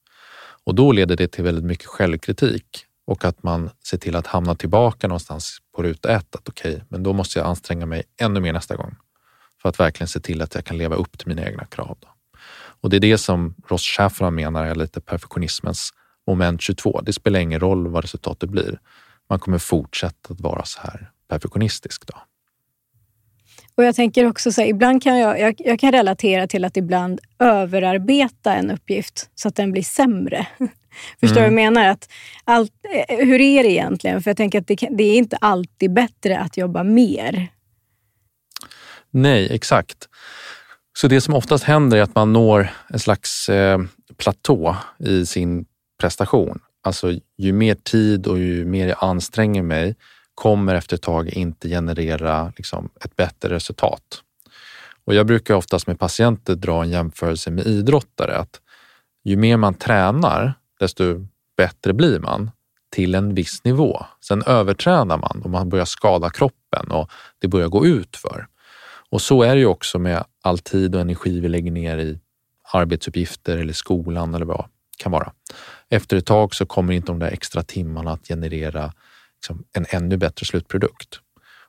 Och 0.64 0.74
då 0.74 0.92
leder 0.92 1.16
det 1.16 1.28
till 1.28 1.44
väldigt 1.44 1.64
mycket 1.64 1.86
självkritik 1.86 2.86
och 3.06 3.24
att 3.24 3.42
man 3.42 3.70
ser 3.84 3.98
till 3.98 4.16
att 4.16 4.26
hamna 4.26 4.54
tillbaka 4.54 5.08
någonstans 5.08 5.58
på 5.76 5.82
ruta 5.82 6.12
ett. 6.12 6.34
Att 6.34 6.48
okej, 6.48 6.74
okay, 6.74 6.84
men 6.88 7.02
då 7.02 7.12
måste 7.12 7.38
jag 7.38 7.48
anstränga 7.48 7.86
mig 7.86 8.02
ännu 8.20 8.40
mer 8.40 8.52
nästa 8.52 8.76
gång 8.76 8.96
för 9.62 9.68
att 9.68 9.80
verkligen 9.80 10.08
se 10.08 10.20
till 10.20 10.42
att 10.42 10.54
jag 10.54 10.64
kan 10.64 10.78
leva 10.78 10.96
upp 10.96 11.18
till 11.18 11.28
mina 11.28 11.42
egna 11.42 11.64
krav. 11.64 11.98
Då. 12.00 12.08
Och 12.80 12.90
det 12.90 12.96
är 12.96 13.00
det 13.00 13.18
som 13.18 13.54
Ross 13.68 13.82
Schaffran 13.82 14.34
menar 14.34 14.66
är 14.66 14.74
lite 14.74 15.00
perfektionismens 15.00 15.90
moment 16.26 16.60
22. 16.60 17.00
Det 17.00 17.12
spelar 17.12 17.40
ingen 17.40 17.60
roll 17.60 17.88
vad 17.88 18.04
resultatet 18.04 18.50
blir. 18.50 18.80
Man 19.28 19.38
kommer 19.38 19.58
fortsätta 19.58 20.32
att 20.32 20.40
vara 20.40 20.64
så 20.64 20.80
här 20.80 21.10
perfektionistisk. 21.32 22.06
Då. 22.06 22.18
Och 23.74 23.84
jag 23.84 23.94
tänker 23.94 24.26
också 24.26 24.52
så 24.52 24.60
här, 24.60 24.68
ibland 24.68 25.02
kan 25.02 25.18
jag, 25.18 25.40
jag, 25.40 25.54
jag, 25.58 25.80
kan 25.80 25.92
relatera 25.92 26.46
till 26.46 26.64
att 26.64 26.76
ibland 26.76 27.20
överarbeta 27.38 28.54
en 28.54 28.70
uppgift 28.70 29.30
så 29.34 29.48
att 29.48 29.56
den 29.56 29.72
blir 29.72 29.82
sämre. 29.82 30.46
Förstår 31.20 31.40
du 31.40 31.46
mm. 31.46 31.54
vad 31.54 31.64
jag 31.64 31.72
menar? 31.72 31.88
Att 31.88 32.08
allt, 32.44 32.72
eh, 33.08 33.16
hur 33.26 33.40
är 33.40 33.62
det 33.62 33.70
egentligen? 33.70 34.22
För 34.22 34.30
jag 34.30 34.36
tänker 34.36 34.60
att 34.60 34.66
det, 34.66 34.88
det, 34.90 35.04
är 35.04 35.18
inte 35.18 35.36
alltid 35.36 35.92
bättre 35.92 36.38
att 36.38 36.56
jobba 36.56 36.82
mer. 36.82 37.48
Nej, 39.10 39.48
exakt. 39.54 40.08
Så 40.98 41.08
det 41.08 41.20
som 41.20 41.34
oftast 41.34 41.64
händer 41.64 41.98
är 41.98 42.02
att 42.02 42.14
man 42.14 42.32
når 42.32 42.68
en 42.88 42.98
slags 42.98 43.48
eh, 43.48 43.78
platå 44.16 44.76
i 44.98 45.26
sin 45.26 45.64
prestation. 46.00 46.58
Alltså 46.82 47.12
ju 47.38 47.52
mer 47.52 47.74
tid 47.74 48.26
och 48.26 48.38
ju 48.38 48.64
mer 48.64 48.88
jag 48.88 48.98
anstränger 49.00 49.62
mig 49.62 49.94
kommer 50.42 50.74
efter 50.74 50.96
ett 50.96 51.02
tag 51.02 51.28
inte 51.28 51.68
generera 51.68 52.52
liksom, 52.56 52.88
ett 53.04 53.16
bättre 53.16 53.48
resultat. 53.54 54.22
Och 55.04 55.14
jag 55.14 55.26
brukar 55.26 55.54
oftast 55.54 55.86
med 55.86 55.98
patienter 55.98 56.54
dra 56.54 56.82
en 56.82 56.90
jämförelse 56.90 57.50
med 57.50 57.66
idrottare. 57.66 58.36
att 58.36 58.60
Ju 59.24 59.36
mer 59.36 59.56
man 59.56 59.74
tränar, 59.74 60.54
desto 60.80 61.26
bättre 61.56 61.92
blir 61.92 62.18
man 62.18 62.50
till 62.90 63.14
en 63.14 63.34
viss 63.34 63.64
nivå. 63.64 64.04
Sen 64.20 64.42
övertränar 64.46 65.18
man 65.18 65.42
och 65.44 65.50
man 65.50 65.68
börjar 65.68 65.84
skada 65.84 66.30
kroppen 66.30 66.90
och 66.90 67.10
det 67.38 67.48
börjar 67.48 67.68
gå 67.68 67.86
ut 67.86 68.16
för. 68.16 68.46
Och 69.10 69.22
så 69.22 69.42
är 69.42 69.54
det 69.54 69.60
ju 69.60 69.66
också 69.66 69.98
med 69.98 70.24
all 70.42 70.58
tid 70.58 70.94
och 70.94 71.00
energi 71.00 71.40
vi 71.40 71.48
lägger 71.48 71.70
ner 71.70 71.98
i 71.98 72.18
arbetsuppgifter 72.72 73.58
eller 73.58 73.72
skolan 73.72 74.34
eller 74.34 74.46
vad 74.46 74.58
det 74.58 75.02
kan 75.02 75.12
vara. 75.12 75.32
Efter 75.88 76.16
ett 76.16 76.26
tag 76.26 76.54
så 76.54 76.66
kommer 76.66 76.92
inte 76.92 77.12
de 77.12 77.18
där 77.18 77.30
extra 77.30 77.62
timmarna 77.62 78.12
att 78.12 78.28
generera 78.28 78.92
liksom 79.42 79.64
en 79.72 79.86
ännu 79.88 80.16
bättre 80.16 80.46
slutprodukt. 80.46 81.20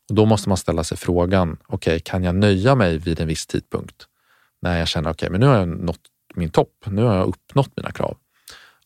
Och 0.09 0.15
då 0.15 0.25
måste 0.25 0.49
man 0.49 0.57
ställa 0.57 0.83
sig 0.83 0.97
frågan, 0.97 1.57
okej, 1.67 1.75
okay, 1.75 1.99
kan 1.99 2.23
jag 2.23 2.35
nöja 2.35 2.75
mig 2.75 2.97
vid 2.97 3.19
en 3.19 3.27
viss 3.27 3.47
tidpunkt? 3.47 4.07
När 4.61 4.79
jag 4.79 4.87
känner, 4.87 5.09
okej, 5.09 5.27
okay, 5.27 5.29
men 5.29 5.39
nu 5.39 5.47
har 5.47 5.57
jag 5.57 5.67
nått 5.67 5.99
min 6.35 6.49
topp, 6.49 6.85
nu 6.85 7.03
har 7.03 7.15
jag 7.15 7.27
uppnått 7.27 7.71
mina 7.77 7.91
krav. 7.91 8.17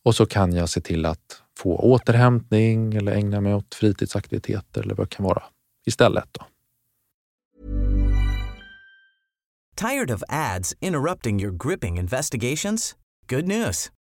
Och 0.03 0.15
så 0.15 0.25
kan 0.25 0.53
jag 0.53 0.69
se 0.69 0.81
till 0.81 1.05
att 1.05 1.41
få 1.57 1.77
återhämtning 1.77 2.93
eller 2.93 3.11
ägna 3.11 3.41
mig 3.41 3.53
åt 3.53 3.75
fritidsaktiviteter 3.75 4.81
eller 4.81 4.95
vad 4.95 5.07
det 5.09 5.15
kan 5.15 5.25
vara 5.25 5.43
istället. 5.85 6.27
Då. 6.31 6.45
Tired 9.75 10.11
of 10.11 10.23
ads 10.27 10.75
interrupting 10.79 11.41
your 11.41 11.69
gripping 11.69 11.99
investigations? 11.99 12.95
Good 13.29 13.47
news. 13.47 13.91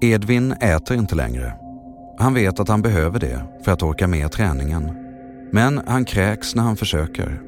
Edvin 0.00 0.52
äter 0.52 0.96
inte 0.96 1.14
längre. 1.14 1.52
Han 2.18 2.34
vet 2.34 2.60
att 2.60 2.68
han 2.68 2.82
behöver 2.82 3.20
det 3.20 3.42
för 3.64 3.72
att 3.72 3.82
orka 3.82 4.06
med 4.06 4.32
träningen. 4.32 4.90
Men 5.52 5.80
han 5.86 6.04
kräks 6.04 6.54
när 6.54 6.62
han 6.62 6.76
försöker. 6.76 7.42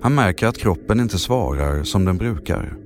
Han 0.00 0.14
märker 0.14 0.46
att 0.46 0.58
kroppen 0.58 1.00
inte 1.00 1.18
svarar 1.18 1.82
som 1.82 2.04
den 2.04 2.18
brukar. 2.18 2.76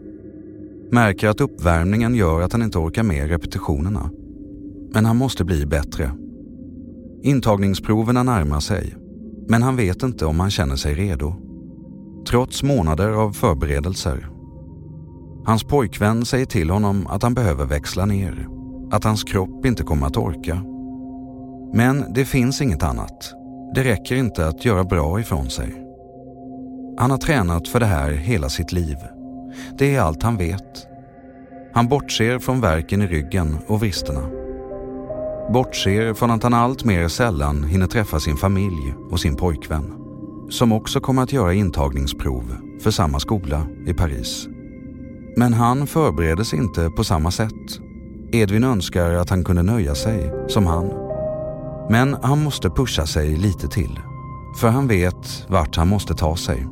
Märker 0.90 1.28
att 1.28 1.40
uppvärmningen 1.40 2.14
gör 2.14 2.40
att 2.40 2.52
han 2.52 2.62
inte 2.62 2.78
orkar 2.78 3.02
med 3.02 3.28
repetitionerna. 3.28 4.10
Men 4.92 5.04
han 5.04 5.16
måste 5.16 5.44
bli 5.44 5.66
bättre. 5.66 6.10
Intagningsproverna 7.22 8.22
närmar 8.22 8.60
sig, 8.60 8.94
men 9.48 9.62
han 9.62 9.76
vet 9.76 10.02
inte 10.02 10.26
om 10.26 10.40
han 10.40 10.50
känner 10.50 10.76
sig 10.76 10.94
redo. 10.94 11.34
Trots 12.28 12.62
månader 12.62 13.08
av 13.08 13.32
förberedelser. 13.32 14.28
Hans 15.44 15.64
pojkvän 15.64 16.24
säger 16.24 16.46
till 16.46 16.70
honom 16.70 17.06
att 17.06 17.22
han 17.22 17.34
behöver 17.34 17.66
växla 17.66 18.06
ner, 18.06 18.48
att 18.90 19.04
hans 19.04 19.24
kropp 19.24 19.66
inte 19.66 19.82
kommer 19.82 20.06
att 20.06 20.16
orka. 20.16 20.62
Men 21.72 22.12
det 22.12 22.24
finns 22.24 22.62
inget 22.62 22.82
annat. 22.82 23.34
Det 23.74 23.84
räcker 23.84 24.16
inte 24.16 24.46
att 24.46 24.64
göra 24.64 24.84
bra 24.84 25.20
ifrån 25.20 25.50
sig. 25.50 25.86
Han 26.98 27.10
har 27.10 27.18
tränat 27.18 27.68
för 27.68 27.80
det 27.80 27.86
här 27.86 28.10
hela 28.10 28.48
sitt 28.48 28.72
liv. 28.72 28.96
Det 29.78 29.94
är 29.94 30.00
allt 30.00 30.22
han 30.22 30.36
vet. 30.36 30.86
Han 31.72 31.88
bortser 31.88 32.38
från 32.38 32.60
verken 32.60 33.02
i 33.02 33.06
ryggen 33.06 33.58
och 33.66 33.80
vristerna. 33.80 34.30
Bortser 35.52 36.14
från 36.14 36.30
att 36.30 36.42
han 36.42 36.54
allt 36.54 36.84
mer 36.84 37.08
sällan 37.08 37.64
hinner 37.64 37.86
träffa 37.86 38.20
sin 38.20 38.36
familj 38.36 38.94
och 39.10 39.20
sin 39.20 39.36
pojkvän. 39.36 39.94
Som 40.50 40.72
också 40.72 41.00
kommer 41.00 41.22
att 41.22 41.32
göra 41.32 41.54
intagningsprov 41.54 42.56
för 42.82 42.90
samma 42.90 43.20
skola 43.20 43.66
i 43.86 43.94
Paris. 43.94 44.48
Men 45.36 45.52
han 45.52 45.86
förbereder 45.86 46.44
sig 46.44 46.58
inte 46.58 46.90
på 46.90 47.04
samma 47.04 47.30
sätt. 47.30 47.89
Edvin 48.32 48.64
önskar 48.64 49.10
att 49.10 49.30
han 49.30 49.44
kunde 49.44 49.62
nöja 49.62 49.94
sig 49.94 50.32
som 50.48 50.66
han. 50.66 50.90
Men 51.90 52.16
han 52.22 52.42
måste 52.42 52.70
pusha 52.70 53.06
sig 53.06 53.36
lite 53.36 53.68
till. 53.68 54.00
För 54.60 54.68
han 54.68 54.88
vet 54.88 55.46
vart 55.48 55.76
han 55.76 55.88
måste 55.88 56.14
ta 56.14 56.36
sig. 56.36 56.66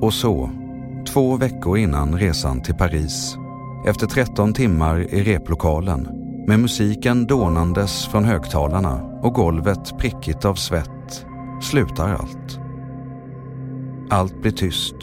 Och 0.00 0.14
så, 0.14 0.50
två 1.12 1.36
veckor 1.36 1.78
innan 1.78 2.18
resan 2.18 2.62
till 2.62 2.74
Paris, 2.74 3.36
efter 3.86 4.06
13 4.06 4.54
timmar 4.54 5.14
i 5.14 5.22
replokalen 5.22 6.08
med 6.48 6.60
musiken 6.60 7.26
dånandes 7.26 8.06
från 8.06 8.24
högtalarna 8.24 9.20
och 9.22 9.34
golvet 9.34 9.98
prickigt 9.98 10.44
av 10.44 10.54
svett, 10.54 11.26
slutar 11.62 12.08
allt. 12.08 12.58
Allt 14.10 14.42
blir 14.42 14.52
tyst. 14.52 14.96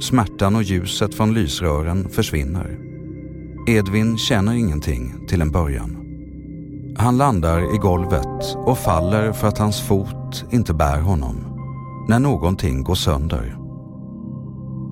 Smärtan 0.00 0.56
och 0.56 0.62
ljuset 0.62 1.14
från 1.14 1.34
lysrören 1.34 2.08
försvinner. 2.08 2.91
Edvin 3.66 4.18
känner 4.18 4.54
ingenting 4.54 5.26
till 5.28 5.40
en 5.42 5.50
början. 5.50 5.98
Han 6.98 7.18
landar 7.18 7.74
i 7.74 7.78
golvet 7.78 8.56
och 8.56 8.78
faller 8.78 9.32
för 9.32 9.48
att 9.48 9.58
hans 9.58 9.80
fot 9.80 10.44
inte 10.50 10.74
bär 10.74 11.00
honom. 11.00 11.36
När 12.08 12.18
någonting 12.18 12.82
går 12.82 12.94
sönder. 12.94 13.56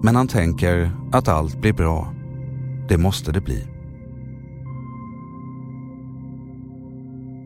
Men 0.02 0.16
han 0.16 0.28
tänker 0.28 0.90
att 1.12 1.28
allt 1.28 1.60
blir 1.60 1.72
bra. 1.72 2.14
Det 2.88 2.98
måste 2.98 3.32
det 3.32 3.40
bli. 3.40 3.66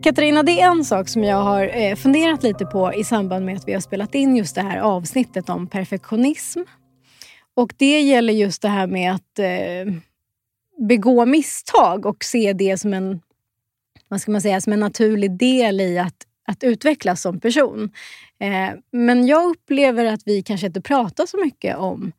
Katarina, 0.03 0.43
det 0.43 0.61
är 0.61 0.71
en 0.71 0.85
sak 0.85 1.09
som 1.09 1.25
jag 1.25 1.43
har 1.43 1.77
eh, 1.77 1.95
funderat 1.95 2.43
lite 2.43 2.67
på 2.67 2.95
i 2.95 3.05
samband 3.05 3.47
med 3.47 3.57
att 3.57 3.69
vi 3.69 3.73
har 3.73 3.81
spelat 3.81 4.15
in 4.15 4.37
just 4.37 4.55
det 4.55 4.63
här 4.63 4.79
avsnittet 4.79 5.49
om 5.49 5.67
perfektionism. 5.67 6.61
Och 7.57 7.75
det 7.77 8.01
gäller 8.01 8.33
just 8.33 8.63
det 8.63 8.69
här 8.69 8.87
med 8.87 9.15
att 9.15 9.39
eh, 9.39 9.95
begå 10.89 11.27
misstag 11.27 12.07
och 12.07 12.25
se 12.25 12.53
det 12.53 12.79
som 12.79 12.95
en 12.95 13.21
vad 14.09 14.21
ska 14.21 14.33
man 14.33 14.41
säga, 14.41 14.61
som 14.61 14.73
en 14.73 14.81
naturlig 14.81 15.39
del 15.39 15.81
i 15.81 15.99
att, 15.99 16.27
att 16.47 16.65
utvecklas 16.65 17.23
som 17.23 17.41
person. 17.41 17.91
Eh, 18.41 18.79
men 18.93 19.27
jag 19.27 19.51
upplever 19.51 20.05
att 20.05 20.23
vi 20.25 20.43
kanske 20.43 20.67
inte 20.67 20.81
pratar 20.81 21.27
så 21.27 21.45
mycket 21.45 21.77
om, 21.77 22.13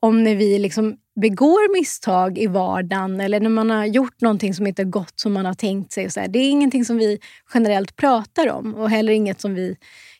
om 0.00 0.24
när 0.24 0.34
vi 0.34 0.58
liksom 0.58 0.96
begår 1.20 1.78
misstag 1.78 2.38
i 2.38 2.46
vardagen 2.46 3.20
eller 3.20 3.40
när 3.40 3.50
man 3.50 3.70
har 3.70 3.86
gjort 3.86 4.20
någonting 4.20 4.54
som 4.54 4.66
inte 4.66 4.84
gått 4.84 5.20
som 5.20 5.32
man 5.32 5.46
har 5.46 5.54
tänkt 5.54 5.92
sig. 5.92 6.06
Och 6.06 6.12
så 6.12 6.20
här. 6.20 6.28
Det 6.28 6.38
är 6.38 6.50
ingenting 6.50 6.84
som 6.84 6.96
vi 6.96 7.18
generellt 7.54 7.96
pratar 7.96 8.50
om 8.50 8.74
och 8.74 8.90
heller 8.90 9.12
inget 9.12 9.40
som 9.40 9.54
vi 9.54 9.76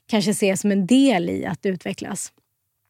kanske 0.06 0.34
ser 0.34 0.56
som 0.56 0.72
en 0.72 0.86
del 0.86 1.30
i 1.30 1.46
att 1.46 1.66
utvecklas. 1.66 2.32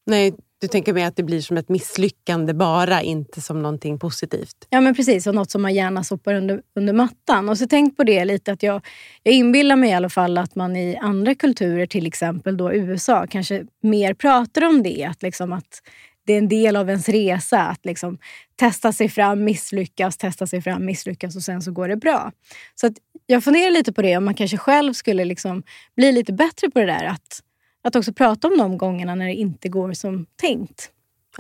Nej, 0.07 0.35
du 0.62 0.68
tänker 0.68 0.92
mer 0.92 1.06
att 1.06 1.16
det 1.16 1.22
blir 1.22 1.40
som 1.40 1.56
ett 1.56 1.68
misslyckande 1.68 2.54
bara, 2.54 3.02
inte 3.02 3.40
som 3.40 3.62
någonting 3.62 3.98
positivt? 3.98 4.66
Ja, 4.70 4.80
men 4.80 4.94
precis. 4.94 5.26
Och 5.26 5.34
något 5.34 5.50
som 5.50 5.62
man 5.62 5.74
gärna 5.74 6.04
sopar 6.04 6.34
under, 6.34 6.62
under 6.76 6.92
mattan. 6.92 7.48
Och 7.48 7.58
så 7.58 7.66
tänk 7.66 7.96
på 7.96 8.04
det 8.04 8.24
lite 8.24 8.52
att 8.52 8.62
jag, 8.62 8.86
jag 9.22 9.34
inbillar 9.34 9.76
mig 9.76 9.90
i 9.90 9.92
alla 9.92 10.08
fall 10.08 10.38
att 10.38 10.54
man 10.54 10.76
i 10.76 10.96
andra 10.96 11.34
kulturer, 11.34 11.86
till 11.86 12.06
exempel 12.06 12.56
då 12.56 12.72
USA, 12.72 13.26
kanske 13.26 13.64
mer 13.82 14.14
pratar 14.14 14.64
om 14.64 14.82
det. 14.82 15.04
Att, 15.04 15.22
liksom 15.22 15.52
att 15.52 15.82
det 16.26 16.32
är 16.32 16.38
en 16.38 16.48
del 16.48 16.76
av 16.76 16.88
ens 16.88 17.08
resa 17.08 17.60
att 17.60 17.86
liksom 17.86 18.18
testa 18.56 18.92
sig 18.92 19.08
fram, 19.08 19.44
misslyckas, 19.44 20.16
testa 20.16 20.46
sig 20.46 20.62
fram, 20.62 20.84
misslyckas 20.84 21.36
och 21.36 21.42
sen 21.42 21.62
så 21.62 21.72
går 21.72 21.88
det 21.88 21.96
bra. 21.96 22.32
Så 22.74 22.86
att 22.86 22.94
jag 23.26 23.44
funderar 23.44 23.70
lite 23.70 23.92
på 23.92 24.02
det, 24.02 24.16
om 24.16 24.24
man 24.24 24.34
kanske 24.34 24.56
själv 24.56 24.92
skulle 24.92 25.24
liksom 25.24 25.62
bli 25.96 26.12
lite 26.12 26.32
bättre 26.32 26.70
på 26.70 26.78
det 26.78 26.86
där. 26.86 27.04
Att, 27.04 27.42
att 27.83 27.97
också 27.97 28.12
prata 28.12 28.49
om 28.49 28.59
de 28.59 28.78
gångerna 28.78 29.14
när 29.14 29.26
det 29.26 29.35
inte 29.35 29.68
går 29.68 29.93
som 29.93 30.26
tänkt. 30.37 30.91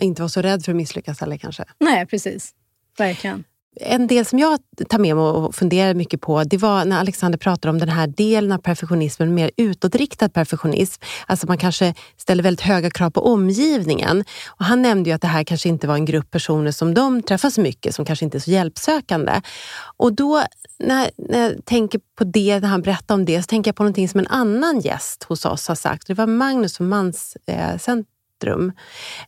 Inte 0.00 0.22
vara 0.22 0.28
så 0.28 0.42
rädd 0.42 0.64
för 0.64 0.72
att 0.72 0.76
misslyckas 0.76 1.20
heller 1.20 1.36
kanske? 1.36 1.64
Nej, 1.78 2.06
precis. 2.06 2.54
Verkligen. 2.98 3.44
En 3.80 4.06
del 4.06 4.24
som 4.24 4.38
jag 4.38 4.58
tar 4.88 4.98
med 4.98 5.16
mig 5.16 5.24
och 5.24 5.54
funderar 5.54 5.94
mycket 5.94 6.20
på, 6.20 6.44
det 6.44 6.56
var 6.56 6.84
när 6.84 7.00
Alexander 7.00 7.38
pratade 7.38 7.70
om 7.70 7.78
den 7.78 7.88
här 7.88 8.06
delen 8.06 8.52
av 8.52 8.58
perfektionismen, 8.58 9.34
mer 9.34 9.50
utåtriktad 9.56 10.28
perfektionism. 10.28 11.02
Alltså 11.26 11.46
man 11.46 11.58
kanske 11.58 11.94
ställer 12.16 12.42
väldigt 12.42 12.60
höga 12.60 12.90
krav 12.90 13.10
på 13.10 13.20
omgivningen. 13.20 14.24
Och 14.46 14.64
han 14.64 14.82
nämnde 14.82 15.10
ju 15.10 15.14
att 15.14 15.22
det 15.22 15.28
här 15.28 15.44
kanske 15.44 15.68
inte 15.68 15.86
var 15.86 15.94
en 15.94 16.04
grupp 16.04 16.30
personer 16.30 16.70
som 16.70 16.94
de 16.94 17.22
träffar 17.22 17.50
så 17.50 17.60
mycket, 17.60 17.94
som 17.94 18.04
kanske 18.04 18.24
inte 18.24 18.38
är 18.38 18.40
så 18.40 18.50
hjälpsökande. 18.50 19.40
Och 19.96 20.12
då 20.12 20.42
när, 20.78 21.10
när 21.28 21.38
jag 21.38 21.64
tänker 21.64 22.00
på 22.18 22.24
det, 22.24 22.60
när 22.60 22.68
han 22.68 22.82
berättade 22.82 23.20
om 23.20 23.24
det, 23.24 23.42
så 23.42 23.46
tänker 23.46 23.68
jag 23.68 23.76
på 23.76 23.82
någonting 23.82 24.08
som 24.08 24.20
en 24.20 24.26
annan 24.26 24.80
gäst 24.80 25.24
hos 25.24 25.44
oss 25.44 25.68
har 25.68 25.74
sagt. 25.74 26.06
Det 26.06 26.14
var 26.14 26.26
Magnus 26.26 26.76
från 26.76 26.88
Manscentrum 26.88 27.98
eh, 27.98 28.04
Centrum 28.42 28.72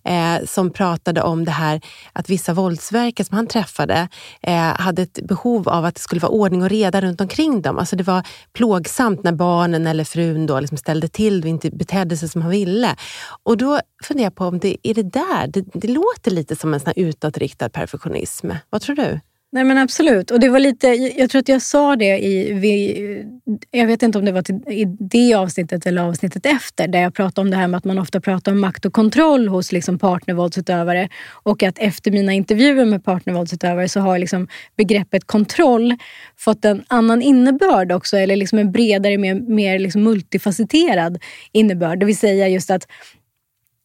eh, 0.05 0.47
som 0.47 0.71
pratade 0.71 1.23
om 1.23 1.45
det 1.45 1.51
här 1.51 1.81
att 2.13 2.31
vissa 2.31 2.53
våldsverkare 2.53 3.27
som 3.27 3.37
han 3.37 3.47
träffade 3.47 4.09
eh, 4.43 4.55
hade 4.57 5.03
ett 5.03 5.19
behov 5.23 5.69
av 5.69 5.85
att 5.85 5.95
det 5.95 6.01
skulle 6.01 6.21
vara 6.21 6.33
ordning 6.33 6.63
och 6.63 6.71
reda 6.71 7.01
runt 7.01 7.21
omkring 7.21 7.63
dem. 7.63 7.79
Alltså 7.79 7.97
det 7.97 8.05
var 8.05 8.27
plågsamt 8.53 9.23
när 9.25 9.33
barnen 9.33 9.87
eller 9.87 10.05
frun 10.05 10.47
då 10.47 10.61
liksom 10.61 10.79
ställde 10.79 11.09
till 11.09 11.43
och 11.43 11.49
inte 11.49 11.71
betedde 11.71 12.17
sig 12.17 12.29
som 12.29 12.43
han 12.43 12.51
ville. 12.51 12.97
Och 13.43 13.57
då 13.57 13.81
funderar 14.05 14.27
jag 14.27 14.35
på 14.35 14.45
om 14.45 14.59
det 14.59 14.77
är 14.83 14.95
det 14.95 15.03
där, 15.03 15.47
det, 15.47 15.65
det 15.75 15.89
låter 15.89 16.31
lite 16.31 16.57
som 16.57 16.75
en 16.75 16.81
sån 16.81 16.93
utåtriktad 16.97 17.69
perfektionism. 17.69 18.51
Vad 18.71 18.83
tror 18.83 18.97
du? 18.97 19.21
Nej 19.55 19.65
men 19.65 19.79
absolut. 19.79 20.31
Och 20.31 20.41
det 20.41 20.49
var 20.49 20.59
lite, 20.59 20.89
jag 21.17 21.31
tror 21.31 21.41
att 21.41 21.49
jag 21.49 21.63
sa 21.63 21.97
det 21.97 22.19
i, 22.19 23.25
jag 23.71 23.87
vet 23.87 24.03
inte 24.03 24.19
om 24.19 24.25
det 24.25 24.33
var 24.33 24.43
till, 24.43 24.55
i 24.55 24.85
det 24.85 25.35
avsnittet 25.35 25.87
eller 25.87 26.03
avsnittet 26.03 26.47
efter, 26.47 26.89
där 26.89 27.03
jag 27.03 27.15
pratade 27.15 27.41
om 27.41 27.51
det 27.51 27.57
här 27.57 27.69
med 27.69 27.79
att 27.79 27.85
man 27.85 27.99
ofta 27.99 28.21
pratar 28.21 28.53
om 28.53 28.61
makt 28.61 28.85
och 28.85 28.93
kontroll 28.93 29.49
hos 29.49 29.73
liksom 29.73 29.99
partnervåldsutövare. 29.99 31.09
Och 31.31 31.63
att 31.63 31.79
efter 31.79 32.11
mina 32.11 32.33
intervjuer 32.33 32.85
med 32.85 33.05
partnervåldsutövare 33.05 33.89
så 33.89 34.01
har 34.01 34.19
liksom 34.19 34.49
begreppet 34.77 35.27
kontroll 35.27 35.97
fått 36.37 36.65
en 36.65 36.85
annan 36.89 37.23
innebörd 37.23 37.93
också, 37.93 38.17
eller 38.17 38.37
liksom 38.37 38.59
en 38.59 38.73
bredare, 38.73 39.19
mer, 39.19 39.35
mer 39.35 39.79
liksom 39.79 40.03
multifacetterad 40.03 41.23
innebörd. 41.53 42.01
Det 42.01 42.07
vill 42.07 42.19
säga 42.19 42.49
just 42.49 42.71
att 42.71 42.87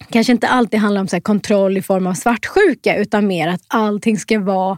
kanske 0.10 0.32
inte 0.32 0.48
alltid 0.48 0.80
handlar 0.80 1.02
om 1.02 1.08
så 1.08 1.22
kontroll 1.22 1.78
i 1.78 1.82
form 1.82 2.08
av 2.08 2.14
svartsjuka 2.14 2.96
utan 2.98 3.28
mer 3.28 3.48
att 3.48 3.62
allting 3.68 4.18
ska 4.18 4.40
vara 4.40 4.78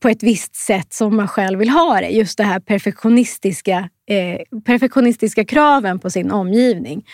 på 0.00 0.08
ett 0.08 0.22
visst 0.22 0.56
sätt 0.56 0.92
som 0.92 1.16
man 1.16 1.28
själv 1.28 1.58
vill 1.58 1.68
ha 1.70 2.00
det. 2.00 2.08
Just 2.08 2.38
det 2.38 2.44
här 2.44 2.60
perfektionistiska, 2.60 3.88
eh, 4.10 4.60
perfektionistiska 4.64 5.44
kraven 5.44 5.98
på 5.98 6.10
sin 6.10 6.30
omgivning. 6.30 7.04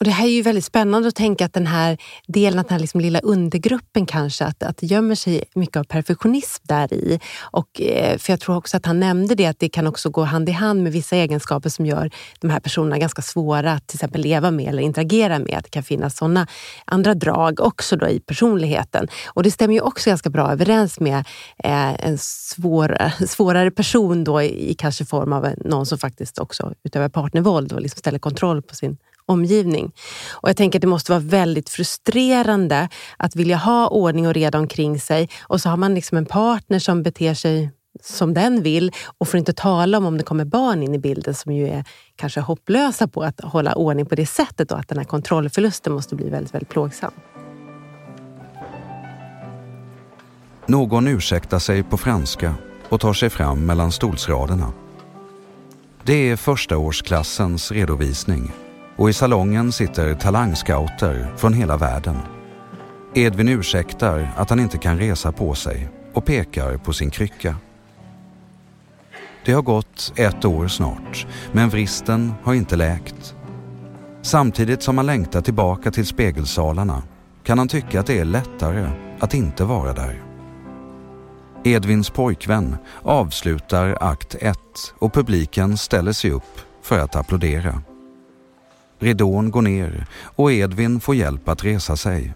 Och 0.00 0.04
Det 0.04 0.10
här 0.10 0.26
är 0.26 0.30
ju 0.30 0.42
väldigt 0.42 0.64
spännande 0.64 1.08
att 1.08 1.14
tänka 1.14 1.44
att 1.44 1.52
den 1.52 1.66
här 1.66 1.98
delen, 2.26 2.56
den 2.56 2.70
här 2.70 2.78
liksom 2.78 3.00
lilla 3.00 3.20
undergruppen 3.20 4.06
kanske, 4.06 4.44
att, 4.44 4.62
att 4.62 4.76
det 4.76 4.86
gömmer 4.86 5.14
sig 5.14 5.44
mycket 5.54 5.76
av 5.76 5.84
perfektionism 5.84 6.64
där 6.66 6.94
i. 6.94 7.20
Och, 7.40 7.80
eh, 7.80 8.18
för 8.18 8.32
jag 8.32 8.40
tror 8.40 8.56
också 8.56 8.76
att 8.76 8.86
han 8.86 9.00
nämnde 9.00 9.34
det, 9.34 9.46
att 9.46 9.58
det 9.58 9.68
kan 9.68 9.86
också 9.86 10.10
gå 10.10 10.22
hand 10.22 10.48
i 10.48 10.52
hand 10.52 10.82
med 10.82 10.92
vissa 10.92 11.16
egenskaper 11.16 11.70
som 11.70 11.86
gör 11.86 12.10
de 12.40 12.50
här 12.50 12.60
personerna 12.60 12.98
ganska 12.98 13.22
svåra 13.22 13.72
att 13.72 13.86
till 13.86 13.96
exempel 13.96 14.20
leva 14.20 14.50
med 14.50 14.68
eller 14.68 14.82
interagera 14.82 15.38
med. 15.38 15.54
Att 15.58 15.64
det 15.64 15.70
kan 15.70 15.82
finnas 15.82 16.16
sådana 16.16 16.46
andra 16.84 17.14
drag 17.14 17.60
också 17.60 17.96
då 17.96 18.08
i 18.08 18.20
personligheten. 18.20 19.08
Och 19.26 19.42
det 19.42 19.50
stämmer 19.50 19.74
ju 19.74 19.80
också 19.80 20.10
ganska 20.10 20.30
bra 20.30 20.52
överens 20.52 21.00
med 21.00 21.18
eh, 21.64 22.06
en 22.06 22.18
svår, 22.18 22.98
svårare 23.26 23.70
person 23.70 24.24
då 24.24 24.42
i, 24.42 24.70
i 24.70 24.74
kanske 24.74 25.04
form 25.04 25.32
av 25.32 25.54
någon 25.64 25.86
som 25.86 25.98
faktiskt 25.98 26.38
också 26.38 26.72
utövar 26.84 27.08
partnervåld 27.08 27.72
och 27.72 27.80
liksom 27.80 27.98
ställer 27.98 28.18
kontroll 28.18 28.62
på 28.62 28.74
sin 28.74 28.96
omgivning. 29.28 29.92
Och 30.30 30.48
jag 30.48 30.56
tänker 30.56 30.78
att 30.78 30.80
det 30.80 30.86
måste 30.86 31.12
vara 31.12 31.20
väldigt 31.20 31.68
frustrerande 31.68 32.88
att 33.16 33.36
vilja 33.36 33.56
ha 33.56 33.88
ordning 33.88 34.26
och 34.26 34.34
reda 34.34 34.58
omkring 34.58 35.00
sig 35.00 35.28
och 35.42 35.60
så 35.60 35.68
har 35.68 35.76
man 35.76 35.94
liksom 35.94 36.18
en 36.18 36.26
partner 36.26 36.78
som 36.78 37.02
beter 37.02 37.34
sig 37.34 37.70
som 38.02 38.34
den 38.34 38.62
vill 38.62 38.92
och 39.18 39.28
får 39.28 39.38
inte 39.38 39.52
tala 39.52 39.98
om 39.98 40.06
om 40.06 40.18
det 40.18 40.24
kommer 40.24 40.44
barn 40.44 40.82
in 40.82 40.94
i 40.94 40.98
bilden 40.98 41.34
som 41.34 41.52
ju 41.52 41.68
är 41.68 41.84
kanske 42.16 42.40
hopplösa 42.40 43.08
på 43.08 43.22
att 43.22 43.40
hålla 43.40 43.74
ordning 43.74 44.06
på 44.06 44.14
det 44.14 44.26
sättet 44.26 44.72
och 44.72 44.78
att 44.78 44.88
den 44.88 44.98
här 44.98 45.04
kontrollförlusten 45.04 45.92
måste 45.92 46.14
bli 46.14 46.30
väldigt, 46.30 46.54
väldigt 46.54 46.68
plågsam. 46.68 47.12
Någon 50.66 51.08
ursäktar 51.08 51.58
sig 51.58 51.82
på 51.82 51.96
franska 51.96 52.54
och 52.88 53.00
tar 53.00 53.12
sig 53.12 53.30
fram 53.30 53.66
mellan 53.66 53.92
stolsraderna. 53.92 54.72
Det 56.04 56.30
är 56.30 56.36
förstaårsklassens 56.36 57.72
redovisning 57.72 58.52
och 58.98 59.10
i 59.10 59.12
salongen 59.12 59.72
sitter 59.72 60.14
talangscouter 60.14 61.32
från 61.36 61.52
hela 61.52 61.76
världen. 61.76 62.16
Edvin 63.14 63.48
ursäktar 63.48 64.30
att 64.36 64.50
han 64.50 64.60
inte 64.60 64.78
kan 64.78 64.98
resa 64.98 65.32
på 65.32 65.54
sig 65.54 65.88
och 66.14 66.24
pekar 66.24 66.76
på 66.76 66.92
sin 66.92 67.10
krycka. 67.10 67.56
Det 69.44 69.52
har 69.52 69.62
gått 69.62 70.12
ett 70.16 70.44
år 70.44 70.68
snart, 70.68 71.26
men 71.52 71.68
vristen 71.68 72.34
har 72.42 72.54
inte 72.54 72.76
läkt. 72.76 73.34
Samtidigt 74.22 74.82
som 74.82 74.98
han 74.98 75.06
längtar 75.06 75.40
tillbaka 75.40 75.90
till 75.90 76.06
spegelsalarna 76.06 77.02
kan 77.44 77.58
han 77.58 77.68
tycka 77.68 78.00
att 78.00 78.06
det 78.06 78.18
är 78.18 78.24
lättare 78.24 78.90
att 79.20 79.34
inte 79.34 79.64
vara 79.64 79.92
där. 79.92 80.22
Edvins 81.64 82.10
pojkvän 82.10 82.76
avslutar 83.02 83.98
akt 84.00 84.34
1 84.40 84.58
och 84.98 85.12
publiken 85.12 85.76
ställer 85.76 86.12
sig 86.12 86.30
upp 86.30 86.60
för 86.82 86.98
att 86.98 87.16
applådera. 87.16 87.82
Ridån 88.98 89.50
går 89.50 89.62
ner 89.62 90.06
och 90.22 90.52
Edvin 90.52 91.00
får 91.00 91.14
hjälp 91.14 91.48
att 91.48 91.64
resa 91.64 91.96
sig. 91.96 92.34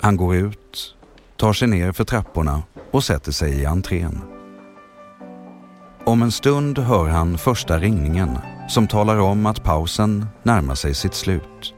Han 0.00 0.16
går 0.16 0.36
ut, 0.36 0.96
tar 1.36 1.52
sig 1.52 1.68
ner 1.68 1.92
för 1.92 2.04
trapporna 2.04 2.62
och 2.90 3.04
sätter 3.04 3.32
sig 3.32 3.60
i 3.60 3.66
entrén. 3.66 4.20
Om 6.04 6.22
en 6.22 6.32
stund 6.32 6.78
hör 6.78 7.08
han 7.08 7.38
första 7.38 7.78
ringningen 7.78 8.38
som 8.68 8.86
talar 8.86 9.18
om 9.18 9.46
att 9.46 9.64
pausen 9.64 10.26
närmar 10.42 10.74
sig 10.74 10.94
sitt 10.94 11.14
slut 11.14 11.74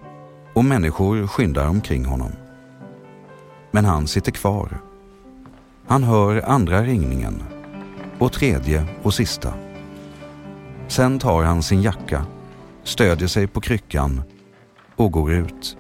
och 0.55 0.65
människor 0.65 1.27
skyndar 1.27 1.69
omkring 1.69 2.05
honom. 2.05 2.33
Men 3.71 3.85
han 3.85 4.07
sitter 4.07 4.33
kvar. 4.33 4.79
Han 5.87 6.03
hör 6.03 6.43
andra 6.47 6.83
ringningen 6.83 7.43
och 8.19 8.33
tredje 8.33 8.87
och 9.03 9.15
sista. 9.15 9.55
Sen 10.89 11.19
tar 11.19 11.43
han 11.43 11.63
sin 11.63 11.83
jacka 11.83 12.27
stödjer 12.85 13.29
sig 13.29 13.47
på 13.47 13.61
kryckan 13.61 14.23
och 14.97 15.13
går 15.13 15.33
ut. 15.33 15.77